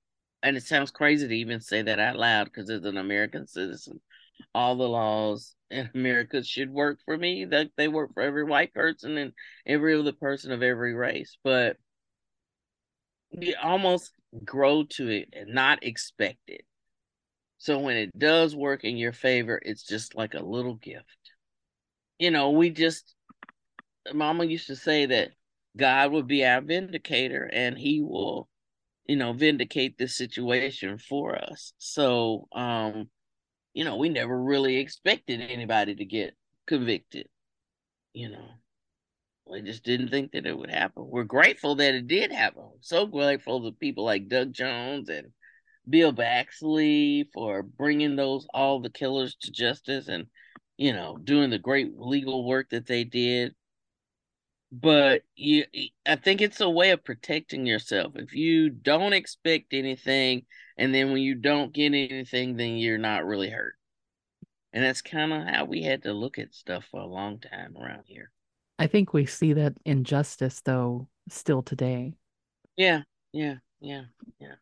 and 0.43 0.57
it 0.59 0.65
sounds 0.65 0.91
crazy 0.91 1.27
to 1.27 1.35
even 1.35 1.61
say 1.61 1.81
that 1.81 1.99
out 1.99 2.17
loud 2.17 2.45
because 2.45 2.69
as 2.69 2.85
an 2.85 2.99
American 2.99 3.47
citizen, 3.47 4.01
all 4.55 4.77
the 4.77 4.89
laws 4.89 5.55
in 5.71 5.91
America 5.95 6.43
should 6.43 6.71
work 6.71 7.01
for 7.05 7.17
me. 7.17 7.45
That 7.45 7.71
they 7.77 7.89
work 7.89 8.15
for 8.15 8.23
every 8.23 8.45
white 8.45 8.73
person 8.75 9.17
and 9.19 9.33
every 9.67 9.99
other 9.99 10.13
person 10.13 10.53
of 10.53 10.63
every 10.63 10.95
race. 10.95 11.37
But 11.43 11.77
you 13.31 13.55
almost 13.63 14.13
grow 14.45 14.85
to 14.85 15.09
it 15.09 15.29
and 15.33 15.55
not 15.55 15.85
expect 15.85 16.49
it. 16.49 16.65
So 17.59 17.79
when 17.79 17.97
it 17.97 18.19
does 18.19 18.55
work 18.55 18.85
in 18.85 18.97
your 18.97 19.13
favor, 19.13 19.61
it's 19.63 19.85
just 19.85 20.15
like 20.15 20.35
a 20.35 20.45
little 20.45 20.75
gift. 20.75 21.05
You 22.19 22.31
know, 22.31 22.51
we 22.51 22.71
just 22.71 23.15
mama 24.13 24.45
used 24.45 24.67
to 24.67 24.77
say 24.77 25.07
that 25.07 25.31
God 25.77 26.13
would 26.13 26.27
be 26.27 26.45
our 26.45 26.61
vindicator 26.61 27.49
and 27.53 27.77
he 27.77 28.01
will, 28.01 28.49
you 29.07 29.17
know, 29.17 29.33
vindicate 29.33 29.99
this 29.99 30.17
situation 30.17 30.99
for 30.99 31.37
us. 31.37 31.73
So 31.79 32.49
um 32.53 33.09
you 33.75 33.85
know, 33.85 33.97
we 33.97 34.09
never 34.09 34.41
really 34.41 34.77
expected 34.77 35.41
anybody 35.41 35.97
to 35.97 36.05
get 36.05 36.35
convicted. 36.67 37.29
You 38.13 38.31
know, 38.31 38.49
we 39.47 39.63
just 39.63 39.85
didn't 39.85 40.09
think 40.09 40.33
that 40.33 40.47
it 40.47 40.57
would 40.57 40.71
happen. 40.71 41.05
We're 41.07 41.25
grateful 41.25 41.75
that 41.77 41.95
it 41.95 42.07
did 42.07 42.33
happen. 42.33 42.63
so 42.81 43.07
grateful 43.07 43.65
to 43.65 43.77
people 43.77 44.05
like 44.05 44.29
Doug 44.29 44.53
Jones 44.53 45.09
and 45.09 45.33
Bill 45.89 46.13
Baxley 46.13 47.27
for 47.35 47.63
bringing 47.63 48.17
those 48.17 48.47
all 48.55 48.81
the 48.81 48.91
killers 48.91 49.37
to 49.43 49.51
justice 49.51 50.09
and 50.09 50.27
you 50.79 50.93
know 50.93 51.19
doing 51.23 51.51
the 51.51 51.59
great 51.59 51.93
legal 51.99 52.47
work 52.47 52.71
that 52.71 52.87
they 52.87 53.05
did. 53.05 53.55
But 54.81 55.23
you 55.37 55.65
i 56.05 56.17
think 56.17 56.41
it's 56.41 56.61
a 56.61 56.69
way 56.69 56.91
of 56.91 57.05
protecting 57.05 57.65
yourself. 57.65 58.13
If 58.17 58.35
you 58.35 58.71
don't 58.71 59.13
expect 59.13 59.73
anything 59.73 60.47
and 60.77 60.93
then 60.93 61.13
when 61.13 61.23
you 61.23 61.37
don't 61.37 61.73
get 61.73 61.95
anything 61.95 62.57
then 62.57 62.77
you're 62.77 62.99
not 62.99 63.25
really 63.25 63.51
hurt. 63.51 63.75
And 64.73 64.83
that's 64.83 65.03
kind 65.03 65.33
of 65.33 65.47
how 65.47 65.65
we 65.67 65.83
had 65.83 66.03
to 66.03 66.13
look 66.13 66.39
at 66.39 66.53
stuff 66.53 66.87
for 66.91 67.01
a 67.01 67.07
long 67.07 67.39
time 67.39 67.77
around 67.81 68.03
here. 68.07 68.33
I 68.81 68.89
think 68.89 69.13
we 69.13 69.27
see 69.27 69.53
that 69.53 69.75
injustice 69.85 70.61
though 70.61 71.07
still 71.29 71.63
today. 71.63 72.15
Yeah 72.77 73.03
yeah 73.33 73.57
yeah 73.81 74.05
yeah. 74.41 74.55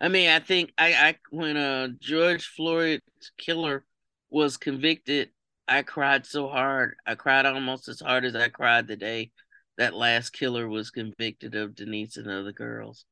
I 0.00 0.08
mean 0.08 0.30
i 0.30 0.38
think 0.38 0.72
i 0.78 0.94
i 0.94 1.16
when 1.30 1.58
uh 1.58 1.88
george 2.00 2.46
floyd's 2.46 3.02
killer 3.36 3.84
was 4.30 4.56
convicted 4.56 5.28
i 5.66 5.82
cried 5.82 6.24
so 6.24 6.48
hard. 6.48 6.94
I 7.06 7.16
cried 7.16 7.44
almost 7.44 7.88
as 7.88 8.00
hard 8.00 8.24
as 8.24 8.34
i 8.34 8.48
cried 8.48 8.86
the 8.86 8.96
day 8.96 9.30
that 9.78 9.94
last 9.94 10.30
killer 10.30 10.68
was 10.68 10.90
convicted 10.90 11.54
of 11.54 11.76
Denise 11.76 12.16
and 12.16 12.28
other 12.28 12.52
girls 12.52 13.06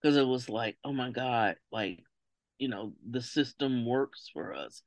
because 0.00 0.16
it 0.16 0.26
was 0.26 0.48
like, 0.48 0.76
oh 0.84 0.92
my 0.92 1.10
God, 1.10 1.56
like, 1.72 2.00
you 2.58 2.68
know, 2.68 2.92
the 3.08 3.22
system 3.22 3.86
works 3.86 4.28
for 4.32 4.54
us. 4.54 4.82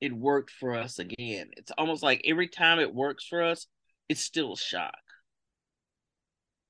It 0.00 0.12
worked 0.12 0.50
for 0.50 0.74
us 0.74 0.98
again. 0.98 1.50
It's 1.56 1.70
almost 1.78 2.02
like 2.02 2.22
every 2.24 2.48
time 2.48 2.80
it 2.80 2.92
works 2.92 3.24
for 3.26 3.42
us, 3.42 3.68
it's 4.08 4.20
still 4.20 4.54
a 4.54 4.56
shock. 4.56 4.92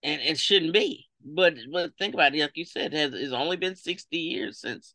And 0.03 0.21
it 0.21 0.39
shouldn't 0.39 0.75
be. 0.75 1.07
But 1.25 1.55
but 1.73 1.93
think 1.99 2.13
about 2.13 2.35
it, 2.35 2.41
like 2.41 2.57
you 2.57 2.67
said, 2.67 2.93
it 2.93 2.97
has 2.99 3.15
it's 3.15 3.33
only 3.33 3.57
been 3.57 3.77
60 3.77 4.19
years 4.19 4.61
since 4.61 4.95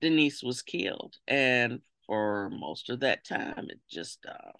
Denise 0.00 0.42
was 0.42 0.62
killed. 0.62 1.16
And 1.26 1.80
for 2.06 2.50
most 2.50 2.90
of 2.90 3.00
that 3.00 3.24
time, 3.26 3.66
it 3.70 3.80
just 3.90 4.24
uh, 4.28 4.52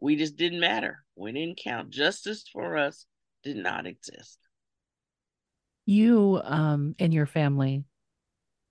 we 0.00 0.16
just 0.16 0.36
didn't 0.36 0.60
matter. 0.60 1.04
We 1.16 1.32
didn't 1.32 1.60
count. 1.62 1.90
Justice 1.90 2.44
for 2.52 2.76
us 2.76 3.06
did 3.42 3.56
not 3.56 3.86
exist. 3.86 4.38
You 5.86 6.40
um, 6.44 6.94
and 6.98 7.12
your 7.12 7.26
family 7.26 7.84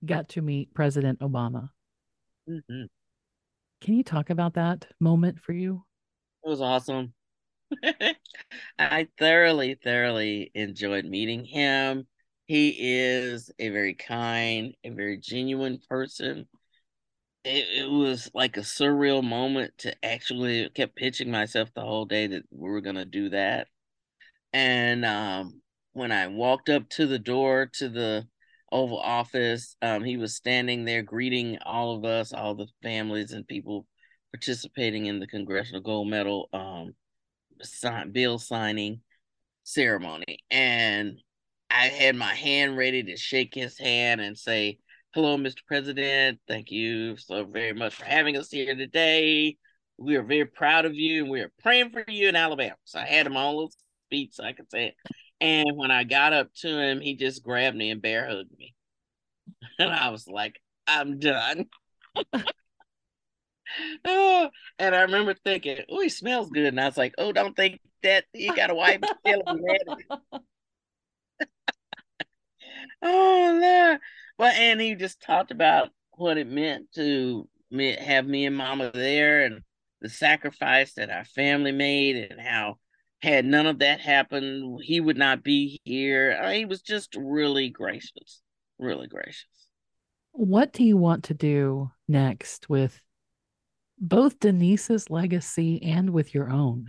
got 0.04 0.30
to 0.30 0.42
meet 0.42 0.74
President 0.74 1.20
Obama. 1.20 1.68
Mm-hmm. 2.48 2.84
Can 3.80 3.94
you 3.94 4.02
talk 4.02 4.30
about 4.30 4.54
that 4.54 4.86
moment 5.00 5.40
for 5.40 5.52
you? 5.52 5.84
It 6.44 6.48
was 6.48 6.60
awesome. 6.60 7.12
I 8.78 9.06
thoroughly, 9.18 9.76
thoroughly 9.82 10.50
enjoyed 10.54 11.04
meeting 11.04 11.44
him. 11.44 12.06
He 12.46 12.74
is 12.78 13.50
a 13.58 13.68
very 13.68 13.94
kind, 13.94 14.74
a 14.82 14.90
very 14.90 15.18
genuine 15.18 15.78
person 15.88 16.48
it, 17.44 17.84
it 17.84 17.90
was 17.90 18.30
like 18.34 18.56
a 18.56 18.60
surreal 18.60 19.22
moment 19.22 19.72
to 19.78 19.94
actually 20.04 20.68
kept 20.70 20.96
pitching 20.96 21.30
myself 21.30 21.70
the 21.74 21.80
whole 21.80 22.04
day 22.04 22.26
that 22.26 22.42
we 22.50 22.70
were 22.70 22.80
gonna 22.80 23.04
do 23.04 23.30
that. 23.30 23.68
And 24.52 25.04
um, 25.04 25.60
when 25.92 26.12
I 26.12 26.26
walked 26.26 26.68
up 26.68 26.88
to 26.90 27.06
the 27.06 27.18
door 27.18 27.70
to 27.74 27.88
the 27.88 28.26
Oval 28.72 28.98
Office, 28.98 29.76
um, 29.82 30.04
he 30.04 30.16
was 30.16 30.34
standing 30.34 30.84
there 30.84 31.02
greeting 31.02 31.58
all 31.64 31.96
of 31.96 32.04
us, 32.04 32.32
all 32.32 32.54
the 32.54 32.68
families 32.82 33.32
and 33.32 33.46
people 33.46 33.86
participating 34.32 35.06
in 35.06 35.18
the 35.18 35.26
Congressional 35.26 35.80
Gold 35.80 36.08
Medal 36.08 36.48
um, 36.52 36.94
sign, 37.62 38.12
bill 38.12 38.38
signing 38.38 39.00
ceremony. 39.64 40.38
And 40.50 41.18
I 41.70 41.86
had 41.86 42.16
my 42.16 42.34
hand 42.34 42.76
ready 42.76 43.02
to 43.04 43.16
shake 43.16 43.54
his 43.54 43.78
hand 43.78 44.20
and 44.20 44.36
say, 44.36 44.78
Hello, 45.12 45.36
Mr. 45.36 45.66
President. 45.66 46.38
Thank 46.46 46.70
you 46.70 47.16
so 47.16 47.44
very 47.44 47.72
much 47.72 47.96
for 47.96 48.04
having 48.04 48.36
us 48.36 48.48
here 48.48 48.76
today. 48.76 49.56
We 49.98 50.14
are 50.14 50.22
very 50.22 50.44
proud 50.44 50.84
of 50.84 50.94
you 50.94 51.24
and 51.24 51.32
we 51.32 51.40
are 51.40 51.50
praying 51.58 51.90
for 51.90 52.04
you 52.06 52.28
in 52.28 52.36
Alabama. 52.36 52.76
So 52.84 53.00
I 53.00 53.06
had 53.06 53.26
him 53.26 53.36
on 53.36 53.44
a 53.44 53.50
little 53.50 53.72
speech 54.06 54.34
so 54.34 54.44
I 54.44 54.52
could 54.52 54.70
say 54.70 54.86
it. 54.86 54.94
And 55.40 55.76
when 55.76 55.90
I 55.90 56.04
got 56.04 56.32
up 56.32 56.54
to 56.60 56.68
him, 56.68 57.00
he 57.00 57.16
just 57.16 57.42
grabbed 57.42 57.76
me 57.76 57.90
and 57.90 58.00
bear 58.00 58.28
hugged 58.28 58.56
me. 58.56 58.72
And 59.80 59.90
I 59.90 60.10
was 60.10 60.28
like, 60.28 60.60
I'm 60.86 61.18
done. 61.18 61.66
oh, 64.04 64.48
and 64.78 64.94
I 64.94 65.00
remember 65.00 65.34
thinking, 65.34 65.78
oh, 65.88 66.02
he 66.02 66.08
smells 66.08 66.50
good. 66.50 66.66
And 66.66 66.80
I 66.80 66.86
was 66.86 66.96
like, 66.96 67.14
oh, 67.18 67.32
don't 67.32 67.56
think 67.56 67.80
that 68.04 68.26
you 68.32 68.54
got 68.54 68.70
a 68.70 68.76
wife 68.76 69.00
oh. 73.02 73.29
Well, 74.40 74.54
and 74.56 74.80
he 74.80 74.94
just 74.94 75.20
talked 75.20 75.50
about 75.50 75.90
what 76.12 76.38
it 76.38 76.46
meant 76.46 76.90
to 76.94 77.46
me, 77.70 77.94
have 77.94 78.26
me 78.26 78.46
and 78.46 78.56
Mama 78.56 78.90
there, 78.94 79.44
and 79.44 79.60
the 80.00 80.08
sacrifice 80.08 80.94
that 80.94 81.10
our 81.10 81.26
family 81.26 81.72
made, 81.72 82.16
and 82.16 82.40
how 82.40 82.78
had 83.20 83.44
none 83.44 83.66
of 83.66 83.80
that 83.80 84.00
happened, 84.00 84.80
he 84.82 84.98
would 84.98 85.18
not 85.18 85.44
be 85.44 85.78
here. 85.84 86.40
I 86.40 86.52
mean, 86.52 86.58
he 86.60 86.64
was 86.64 86.80
just 86.80 87.14
really 87.16 87.68
gracious, 87.68 88.40
really 88.78 89.08
gracious. 89.08 89.44
What 90.32 90.72
do 90.72 90.84
you 90.84 90.96
want 90.96 91.24
to 91.24 91.34
do 91.34 91.90
next 92.08 92.70
with 92.70 92.98
both 93.98 94.40
Denise's 94.40 95.10
legacy 95.10 95.82
and 95.82 96.08
with 96.08 96.32
your 96.32 96.48
own? 96.48 96.86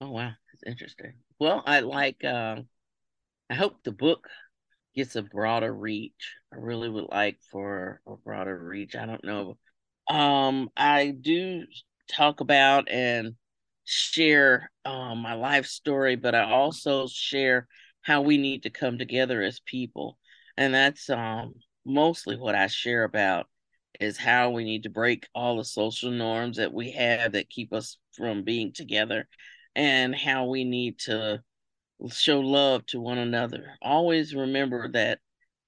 Oh 0.00 0.12
wow, 0.12 0.30
that's 0.52 0.62
interesting. 0.64 1.14
Well, 1.40 1.64
I 1.66 1.80
like. 1.80 2.22
Uh, 2.22 2.58
I 3.50 3.54
hope 3.54 3.82
the 3.82 3.90
book 3.90 4.28
gets 4.96 5.14
a 5.16 5.22
broader 5.22 5.72
reach. 5.72 6.34
I 6.52 6.56
really 6.56 6.88
would 6.88 7.08
like 7.10 7.38
for 7.52 8.00
a 8.06 8.16
broader 8.16 8.58
reach. 8.58 8.96
I 8.96 9.06
don't 9.06 9.24
know. 9.24 9.58
Um, 10.08 10.70
I 10.76 11.10
do 11.10 11.64
talk 12.10 12.40
about 12.40 12.90
and 12.90 13.34
share 13.84 14.70
um, 14.84 15.18
my 15.18 15.34
life 15.34 15.66
story, 15.66 16.16
but 16.16 16.34
I 16.34 16.50
also 16.50 17.06
share 17.06 17.68
how 18.02 18.22
we 18.22 18.38
need 18.38 18.62
to 18.62 18.70
come 18.70 18.98
together 18.98 19.42
as 19.42 19.60
people. 19.60 20.18
And 20.56 20.72
that's 20.72 21.10
um, 21.10 21.54
mostly 21.84 22.36
what 22.36 22.54
I 22.54 22.66
share 22.68 23.04
about 23.04 23.46
is 24.00 24.16
how 24.16 24.50
we 24.50 24.64
need 24.64 24.84
to 24.84 24.90
break 24.90 25.26
all 25.34 25.56
the 25.56 25.64
social 25.64 26.10
norms 26.10 26.56
that 26.56 26.72
we 26.72 26.92
have 26.92 27.32
that 27.32 27.50
keep 27.50 27.72
us 27.72 27.98
from 28.16 28.44
being 28.44 28.72
together 28.72 29.28
and 29.74 30.14
how 30.14 30.46
we 30.46 30.64
need 30.64 30.98
to 31.00 31.42
show 32.10 32.40
love 32.40 32.84
to 32.86 33.00
one 33.00 33.18
another. 33.18 33.76
Always 33.82 34.34
remember 34.34 34.88
that 34.92 35.20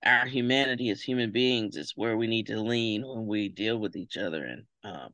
our 0.04 0.26
humanity 0.26 0.90
as 0.90 1.02
human 1.02 1.32
beings 1.32 1.76
is 1.76 1.92
where 1.96 2.16
we 2.16 2.26
need 2.26 2.46
to 2.46 2.60
lean 2.60 3.06
when 3.06 3.26
we 3.26 3.48
deal 3.48 3.78
with 3.78 3.96
each 3.96 4.16
other 4.16 4.44
and 4.44 4.64
um, 4.84 5.10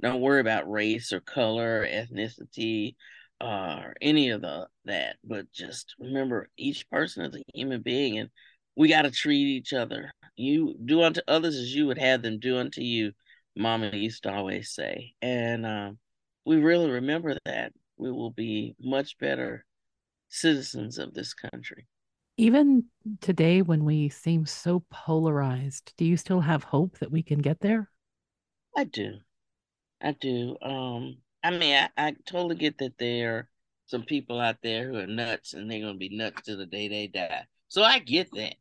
don't 0.00 0.20
worry 0.20 0.40
about 0.40 0.70
race 0.70 1.12
or 1.12 1.20
color, 1.20 1.80
or 1.80 1.86
ethnicity, 1.86 2.94
uh, 3.40 3.80
or 3.82 3.94
any 4.00 4.30
of 4.30 4.42
the 4.42 4.68
that. 4.84 5.16
But 5.24 5.50
just 5.52 5.94
remember, 5.98 6.48
each 6.56 6.88
person 6.88 7.24
is 7.24 7.34
a 7.34 7.42
human 7.54 7.82
being, 7.82 8.18
and 8.18 8.30
we 8.76 8.88
got 8.88 9.02
to 9.02 9.10
treat 9.10 9.46
each 9.46 9.72
other. 9.72 10.12
You 10.36 10.76
do 10.84 11.02
unto 11.02 11.20
others 11.26 11.56
as 11.56 11.74
you 11.74 11.86
would 11.86 11.98
have 11.98 12.22
them 12.22 12.38
do 12.38 12.58
unto 12.58 12.80
you. 12.80 13.12
Mama 13.56 13.90
used 13.92 14.22
to 14.22 14.32
always 14.32 14.72
say, 14.72 15.14
and 15.20 15.66
um, 15.66 15.98
we 16.44 16.56
really 16.56 16.90
remember 16.90 17.36
that. 17.44 17.72
We 17.96 18.12
will 18.12 18.30
be 18.30 18.76
much 18.78 19.18
better 19.18 19.64
citizens 20.28 20.98
of 20.98 21.14
this 21.14 21.34
country. 21.34 21.86
Even 22.36 22.84
today, 23.20 23.62
when 23.62 23.84
we 23.84 24.08
seem 24.08 24.46
so 24.46 24.84
polarized, 24.90 25.92
do 25.96 26.04
you 26.04 26.16
still 26.16 26.40
have 26.40 26.62
hope 26.62 26.98
that 26.98 27.10
we 27.10 27.22
can 27.22 27.40
get 27.40 27.60
there? 27.60 27.90
I 28.76 28.84
do. 28.84 29.14
I 30.00 30.12
do. 30.12 30.56
Um, 30.62 31.18
I 31.42 31.50
mean, 31.50 31.74
I, 31.74 31.88
I 31.96 32.16
totally 32.26 32.56
get 32.56 32.78
that 32.78 32.98
there 32.98 33.36
are 33.36 33.48
some 33.86 34.02
people 34.02 34.38
out 34.38 34.58
there 34.62 34.88
who 34.88 34.98
are 34.98 35.06
nuts 35.06 35.54
and 35.54 35.70
they're 35.70 35.80
going 35.80 35.94
to 35.94 35.98
be 35.98 36.16
nuts 36.16 36.42
to 36.42 36.56
the 36.56 36.66
day 36.66 36.88
they 36.88 37.06
die. 37.06 37.44
So 37.68 37.82
I 37.82 37.98
get 37.98 38.28
that. 38.34 38.54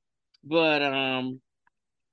But 0.43 0.81
um, 0.81 1.41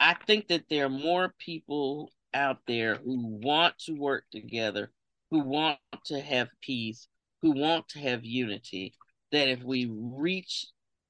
I 0.01 0.15
think 0.27 0.49
that 0.49 0.65
there 0.69 0.87
are 0.87 0.91
more 0.91 1.33
people 1.39 2.13
out 2.35 2.59
there 2.67 2.97
who 2.97 3.39
want 3.43 3.79
to 3.81 3.93
work 3.93 4.25
together, 4.31 4.91
who 5.31 5.41
want 5.41 5.79
to 6.07 6.21
have 6.21 6.49
peace, 6.61 7.09
who 7.41 7.53
want 7.53 7.89
to 7.91 8.01
have 8.01 8.25
unity, 8.25 8.95
that 9.35 9.49
if 9.49 9.63
we 9.63 9.91
reach 9.91 10.67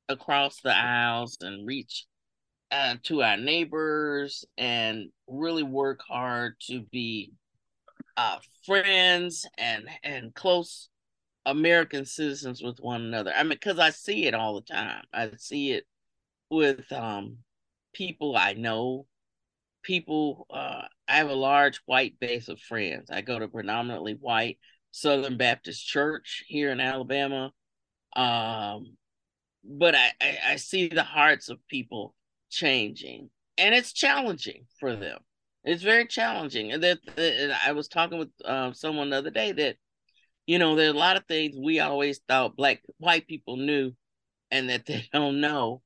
across 0.08 0.60
the 0.60 0.74
aisles 0.74 1.37
and 1.40 1.66
reach 1.66 2.06
uh, 2.70 2.96
to 3.02 3.22
our 3.22 3.37
neighbors 3.37 4.44
and 4.58 5.10
really 5.28 5.62
work 5.62 6.00
hard 6.08 6.54
to 6.60 6.82
be 6.90 7.32
uh, 8.16 8.38
friends 8.64 9.46
and 9.58 9.88
and 10.02 10.34
close 10.34 10.88
American 11.46 12.06
citizens 12.06 12.62
with 12.62 12.78
one 12.78 13.02
another. 13.02 13.32
I 13.34 13.42
mean, 13.42 13.50
because 13.50 13.78
I 13.78 13.90
see 13.90 14.26
it 14.26 14.34
all 14.34 14.54
the 14.54 14.74
time. 14.74 15.02
I 15.12 15.30
see 15.37 15.72
it 15.72 15.84
with 16.50 16.90
um, 16.92 17.38
people 17.92 18.37
I 18.37 18.54
know. 18.54 19.06
People, 19.82 20.46
uh, 20.48 20.82
I 21.06 21.16
have 21.16 21.28
a 21.28 21.34
large 21.34 21.82
white 21.84 22.18
base 22.18 22.48
of 22.48 22.58
friends. 22.58 23.10
I 23.10 23.20
go 23.20 23.38
to 23.38 23.48
predominantly 23.48 24.16
white 24.18 24.58
Southern 24.92 25.37
Baptist 25.37 25.87
Church 25.87 26.42
here 26.48 26.72
in 26.72 26.80
Alabama. 26.80 27.52
Um, 28.16 28.96
but 29.64 29.94
I, 29.94 30.11
I, 30.20 30.38
I 30.50 30.57
see 30.57 30.88
the 30.88 31.03
hearts 31.03 31.48
of 31.48 31.59
people 31.68 32.14
changing, 32.50 33.31
and 33.59 33.74
it's 33.74 33.92
challenging 33.92 34.66
for 34.79 34.94
them. 34.94 35.18
It's 35.64 35.83
very 35.83 36.07
challenging. 36.07 36.72
And 36.72 36.83
that, 36.83 36.98
I 37.66 37.72
was 37.72 37.88
talking 37.88 38.18
with 38.18 38.31
uh, 38.44 38.72
someone 38.72 39.11
the 39.11 39.16
other 39.16 39.31
day 39.31 39.53
that 39.53 39.77
you 40.46 40.59
know, 40.59 40.74
there 40.74 40.88
are 40.88 40.94
a 40.94 40.98
lot 40.98 41.16
of 41.16 41.24
things 41.27 41.57
we 41.57 41.81
always 41.81 42.20
thought 42.29 42.57
black 42.57 42.83
white 42.98 43.27
people 43.27 43.57
knew 43.57 43.92
and 44.50 44.68
that 44.70 44.87
they 44.87 45.09
don't 45.12 45.40
know. 45.40 45.83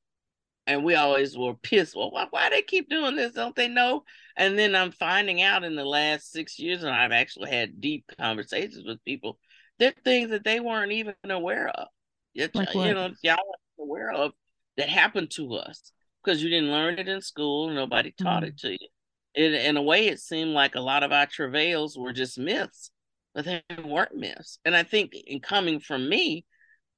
And 0.67 0.85
we 0.85 0.97
always 0.97 1.37
were 1.37 1.55
pissed. 1.55 1.97
Well, 1.97 2.11
why, 2.11 2.27
why 2.29 2.51
they 2.51 2.61
keep 2.61 2.91
doing 2.91 3.17
this? 3.17 3.33
Don't 3.33 3.57
they 3.57 3.69
know? 3.69 4.05
And 4.37 4.59
then 4.59 4.75
I'm 4.75 4.93
finding 4.93 5.41
out 5.41 5.65
in 5.65 5.77
the 5.77 5.85
last 5.85 6.31
six 6.31 6.59
years, 6.59 6.83
and 6.83 6.95
I've 6.95 7.13
actually 7.13 7.51
had 7.51 7.81
deep 7.81 8.05
conversations 8.21 8.85
with 8.87 9.03
people, 9.03 9.39
there 9.79 9.91
are 9.91 10.03
things 10.05 10.29
that 10.31 10.45
they 10.45 10.61
weren't 10.61 10.93
even 10.93 11.15
aware 11.25 11.69
of. 11.69 11.89
Like 12.35 12.75
you 12.75 12.95
know, 12.95 13.11
y'all 13.23 13.37
weren't 13.37 13.81
aware 13.81 14.13
of 14.13 14.33
that 14.77 14.89
happened 14.89 15.31
to 15.33 15.55
us 15.55 15.93
because 16.23 16.43
you 16.43 16.49
didn't 16.49 16.71
learn 16.71 16.99
it 16.99 17.09
in 17.09 17.21
school. 17.21 17.71
Nobody 17.71 18.13
taught 18.13 18.43
mm-hmm. 18.43 18.49
it 18.49 18.59
to 18.59 18.73
you. 18.73 18.89
It, 19.35 19.55
in 19.55 19.77
a 19.77 19.83
way, 19.83 20.09
it 20.09 20.21
seemed 20.21 20.53
like 20.53 20.75
a 20.75 20.81
lot 20.81 21.03
of 21.03 21.13
our 21.13 21.27
travails 21.27 21.97
were 21.97 22.13
just 22.13 22.39
myths, 22.39 22.91
but 23.35 23.45
they 23.45 23.63
weren't 23.85 24.15
myths. 24.15 24.59
And 24.65 24.75
I 24.77 24.83
think 24.83 25.15
in 25.15 25.41
coming 25.41 25.81
from 25.81 26.09
me, 26.09 26.45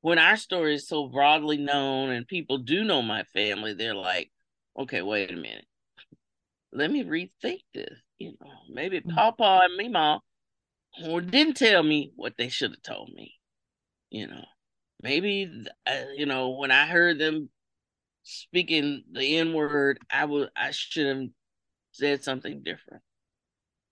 when 0.02 0.18
our 0.18 0.36
story 0.36 0.74
is 0.74 0.88
so 0.88 1.08
broadly 1.08 1.58
known 1.58 2.10
and 2.10 2.26
people 2.26 2.58
do 2.58 2.84
know 2.84 3.02
my 3.02 3.24
family, 3.34 3.74
they're 3.74 3.94
like, 3.94 4.30
okay, 4.78 5.02
wait 5.02 5.30
a 5.30 5.36
minute. 5.36 5.66
Let 6.72 6.90
me 6.90 7.04
rethink 7.04 7.60
this. 7.74 7.98
You 8.18 8.34
know, 8.40 8.50
maybe 8.70 9.00
mm-hmm. 9.00 9.14
Papa 9.14 9.60
and 9.64 9.76
Mima 9.76 10.20
didn't 10.98 11.56
tell 11.56 11.82
me 11.82 12.12
what 12.16 12.34
they 12.36 12.48
should 12.48 12.70
have 12.70 12.82
told 12.82 13.10
me. 13.14 13.34
You 14.10 14.26
know, 14.26 14.44
maybe 15.02 15.50
uh, 15.86 15.92
you 16.16 16.26
know 16.26 16.50
when 16.50 16.70
I 16.70 16.86
heard 16.86 17.18
them 17.18 17.48
speaking 18.22 19.04
the 19.12 19.38
N 19.38 19.52
word, 19.52 19.98
I 20.10 20.24
would 20.24 20.50
I 20.56 20.70
should 20.70 21.06
have 21.06 21.28
said 21.92 22.24
something 22.24 22.62
different. 22.62 23.02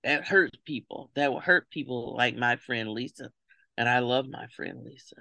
That 0.05 0.27
hurts 0.27 0.59
people. 0.65 1.11
That 1.15 1.33
will 1.33 1.41
hurt 1.41 1.71
people 1.71 2.15
like 2.17 2.37
my 2.37 2.57
friend 2.57 2.91
Lisa, 2.91 3.31
and 3.77 3.89
I 3.89 4.01
love 4.01 4.27
my 4.29 4.47
friend 4.57 4.85
Lisa. 4.85 5.17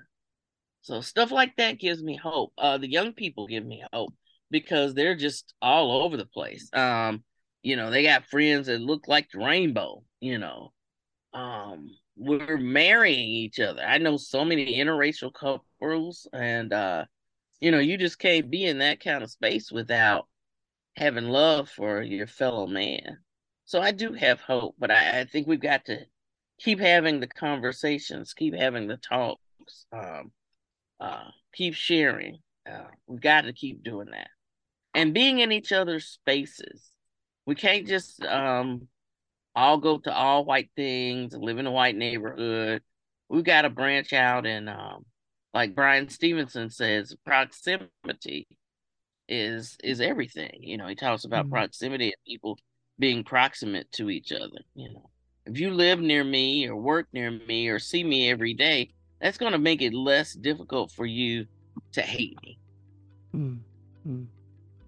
So 0.81 1.01
stuff 1.01 1.31
like 1.31 1.55
that 1.57 1.79
gives 1.79 2.01
me 2.01 2.15
hope. 2.15 2.53
Uh, 2.57 2.77
the 2.77 2.89
young 2.89 3.13
people 3.13 3.47
give 3.47 3.65
me 3.65 3.83
hope 3.91 4.13
because 4.49 4.93
they're 4.93 5.17
just 5.17 5.53
all 5.61 6.03
over 6.03 6.15
the 6.15 6.25
place. 6.25 6.69
Um, 6.73 7.23
you 7.61 7.75
know, 7.75 7.89
they 7.89 8.03
got 8.03 8.27
friends 8.27 8.67
that 8.67 8.79
look 8.79 9.07
like 9.07 9.29
the 9.29 9.39
rainbow. 9.39 10.03
You 10.21 10.37
know, 10.37 10.71
um, 11.33 11.89
we're 12.17 12.57
marrying 12.57 13.29
each 13.29 13.59
other. 13.59 13.81
I 13.81 13.97
know 13.97 14.17
so 14.17 14.43
many 14.43 14.77
interracial 14.77 15.33
couples, 15.33 16.27
and 16.33 16.73
uh, 16.73 17.05
you 17.59 17.71
know, 17.71 17.79
you 17.79 17.97
just 17.97 18.19
can't 18.19 18.49
be 18.49 18.65
in 18.65 18.79
that 18.79 18.99
kind 18.99 19.23
of 19.23 19.31
space 19.31 19.71
without 19.71 20.27
having 20.95 21.25
love 21.25 21.69
for 21.69 22.01
your 22.01 22.27
fellow 22.27 22.67
man. 22.67 23.19
So 23.65 23.81
I 23.81 23.91
do 23.91 24.13
have 24.13 24.41
hope, 24.41 24.75
but 24.79 24.91
I, 24.91 25.21
I 25.21 25.25
think 25.25 25.47
we've 25.47 25.59
got 25.59 25.85
to 25.85 26.05
keep 26.59 26.79
having 26.79 27.19
the 27.19 27.27
conversations, 27.27 28.33
keep 28.33 28.55
having 28.55 28.87
the 28.87 28.97
talks, 28.97 29.85
um, 29.91 30.31
uh, 30.99 31.25
keep 31.53 31.73
sharing. 31.73 32.39
Uh, 32.69 32.85
we've 33.05 33.21
got 33.21 33.41
to 33.41 33.53
keep 33.53 33.83
doing 33.83 34.09
that 34.11 34.29
and 34.93 35.13
being 35.13 35.39
in 35.39 35.51
each 35.51 35.71
other's 35.71 36.05
spaces. 36.05 36.91
We 37.45 37.55
can't 37.55 37.87
just 37.87 38.23
um, 38.25 38.87
all 39.57 39.79
go 39.79 39.97
to 39.97 40.13
all 40.13 40.45
white 40.45 40.69
things 40.75 41.33
live 41.35 41.57
in 41.57 41.65
a 41.65 41.71
white 41.71 41.95
neighborhood. 41.95 42.83
We 43.27 43.41
got 43.41 43.63
to 43.63 43.71
branch 43.71 44.13
out 44.13 44.45
and 44.45 44.69
um, 44.69 45.03
like 45.51 45.73
Bryan 45.73 46.09
Stevenson 46.09 46.69
says, 46.69 47.15
proximity 47.25 48.47
is 49.27 49.75
is 49.83 49.99
everything. 49.99 50.59
You 50.61 50.77
know, 50.77 50.85
he 50.85 50.93
talks 50.93 51.25
about 51.25 51.45
mm-hmm. 51.45 51.55
proximity 51.55 52.05
and 52.05 52.23
people 52.25 52.59
being 52.99 53.23
proximate 53.23 53.91
to 53.93 54.11
each 54.11 54.31
other. 54.31 54.59
You 54.75 54.93
know, 54.93 55.09
if 55.47 55.59
you 55.59 55.71
live 55.71 55.99
near 55.99 56.23
me 56.23 56.67
or 56.67 56.75
work 56.75 57.07
near 57.11 57.31
me 57.31 57.67
or 57.67 57.79
see 57.79 58.03
me 58.03 58.29
every 58.29 58.53
day, 58.53 58.91
that's 59.19 59.39
going 59.39 59.53
to 59.53 59.57
make 59.57 59.81
it 59.81 59.93
less 59.93 60.33
difficult 60.33 60.91
for 60.91 61.07
you 61.07 61.47
to 61.93 62.01
hate 62.03 62.37
me, 62.43 62.59
mm-hmm. 63.35 64.23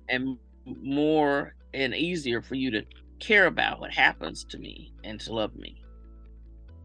and 0.10 0.38
more 0.66 1.56
and 1.74 1.96
easier 1.96 2.44
for 2.44 2.54
you 2.54 2.70
to 2.70 2.84
care 3.20 3.46
about 3.46 3.80
what 3.80 3.92
happens 3.92 4.44
to 4.46 4.58
me 4.58 4.92
and 5.04 5.20
to 5.22 5.34
love 5.34 5.56
me 5.56 5.84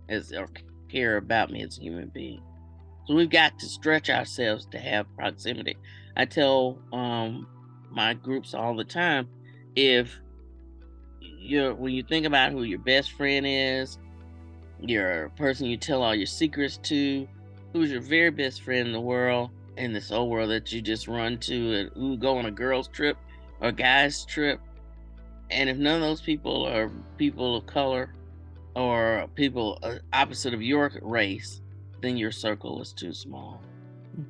as 0.09 0.33
or 0.33 0.49
care 0.89 1.17
about 1.17 1.51
me 1.51 1.63
as 1.63 1.79
a 1.79 1.83
human 1.83 2.11
being. 2.13 2.43
So 3.07 3.15
we've 3.15 3.31
got 3.31 3.59
to 3.59 3.67
stretch 3.67 4.11
ourselves 4.11 4.67
to 4.67 4.79
have 4.79 5.07
proximity. 5.17 5.77
I 6.17 6.25
tell 6.25 6.79
um, 6.93 7.47
my 7.91 8.15
groups 8.15 8.55
all 8.55 8.77
the 8.77 8.85
time 8.85 9.29
if 9.77 10.19
you're 11.21 11.75
when 11.75 11.93
you 11.93 12.03
think 12.03 12.27
about 12.27 12.53
who 12.53 12.63
your 12.63 12.79
best 12.79 13.13
friend 13.13 13.47
is, 13.47 13.99
your 14.81 15.31
person 15.31 15.67
you 15.67 15.77
tell 15.77 16.03
all 16.03 16.15
your 16.15 16.27
secrets 16.27 16.79
to, 16.85 17.29
who's 17.73 17.91
your 17.91 18.01
very 18.01 18.31
best 18.31 18.63
friend 18.63 18.87
in 18.87 18.93
the 18.93 19.01
world, 19.01 19.51
in 19.77 19.93
this 19.93 20.11
whole 20.11 20.31
world 20.31 20.51
that 20.51 20.73
you 20.73 20.81
just 20.81 21.09
run 21.09 21.39
to 21.39 21.75
and 21.75 21.91
who 21.95 22.17
go 22.17 22.39
on 22.39 22.47
a 22.47 22.51
girl's 22.51 22.89
trip 22.89 23.17
or 23.61 23.73
guy's 23.73 24.25
trip. 24.25 24.61
And 25.51 25.69
if 25.69 25.77
none 25.77 25.97
of 25.97 26.03
those 26.03 26.21
people 26.21 26.67
are 26.67 26.91
people 27.17 27.57
of 27.57 27.67
color 27.67 28.15
or 28.75 29.27
people 29.35 29.79
uh, 29.83 29.97
opposite 30.13 30.55
of 30.55 30.63
your 30.63 30.91
race, 31.03 31.61
then 32.01 32.17
your 32.17 32.33
circle 32.33 32.81
is 32.81 32.93
too 32.93 33.13
small. 33.13 33.61
Hmm. 34.15 34.23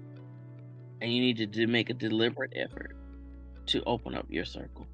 And 1.00 1.12
you 1.12 1.20
need 1.20 1.37
to 1.38 1.46
do, 1.46 1.66
make 1.66 1.90
a 1.90 1.94
deliberate 1.94 2.53
effort 2.57 2.96
to 3.66 3.83
open 3.85 4.14
up 4.14 4.27
your 4.29 4.44
circle. 4.44 4.87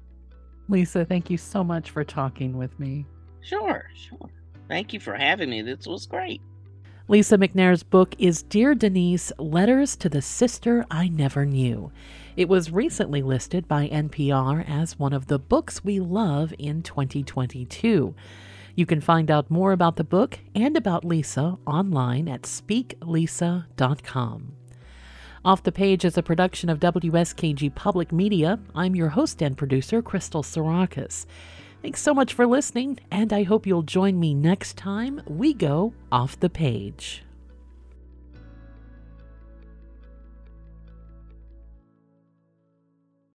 Lisa, 0.69 1.03
thank 1.03 1.29
you 1.29 1.37
so 1.37 1.63
much 1.63 1.91
for 1.91 2.03
talking 2.03 2.57
with 2.57 2.79
me. 2.79 3.05
Sure, 3.41 3.83
sure. 3.93 4.29
Thank 4.69 4.93
you 4.93 4.99
for 4.99 5.15
having 5.15 5.49
me. 5.49 5.61
This 5.61 5.85
was 5.85 6.05
great. 6.05 6.41
Lisa 7.11 7.37
McNair's 7.37 7.83
book 7.83 8.15
is 8.19 8.41
Dear 8.41 8.73
Denise 8.73 9.33
Letters 9.37 9.97
to 9.97 10.07
the 10.07 10.21
Sister 10.21 10.85
I 10.89 11.09
Never 11.09 11.45
Knew. 11.45 11.91
It 12.37 12.47
was 12.47 12.71
recently 12.71 13.21
listed 13.21 13.67
by 13.67 13.89
NPR 13.89 14.63
as 14.65 14.97
one 14.97 15.11
of 15.11 15.27
the 15.27 15.37
books 15.37 15.83
we 15.83 15.99
love 15.99 16.53
in 16.57 16.81
2022. 16.81 18.15
You 18.75 18.85
can 18.85 19.01
find 19.01 19.29
out 19.29 19.51
more 19.51 19.73
about 19.73 19.97
the 19.97 20.05
book 20.05 20.39
and 20.55 20.77
about 20.77 21.03
Lisa 21.03 21.57
online 21.67 22.29
at 22.29 22.43
speaklisa.com. 22.43 24.53
Off 25.43 25.63
the 25.63 25.71
Page 25.73 26.05
is 26.05 26.17
a 26.17 26.23
production 26.23 26.69
of 26.69 26.79
WSKG 26.79 27.75
Public 27.75 28.13
Media. 28.13 28.57
I'm 28.73 28.95
your 28.95 29.09
host 29.09 29.41
and 29.41 29.57
producer, 29.57 30.01
Crystal 30.01 30.43
Sarakas. 30.43 31.25
Thanks 31.81 32.01
so 32.01 32.13
much 32.13 32.33
for 32.35 32.45
listening, 32.45 32.99
and 33.09 33.33
I 33.33 33.41
hope 33.41 33.65
you'll 33.65 33.81
join 33.81 34.19
me 34.19 34.35
next 34.35 34.77
time 34.77 35.19
we 35.27 35.51
go 35.51 35.93
off 36.11 36.39
the 36.39 36.49
page. 36.49 37.23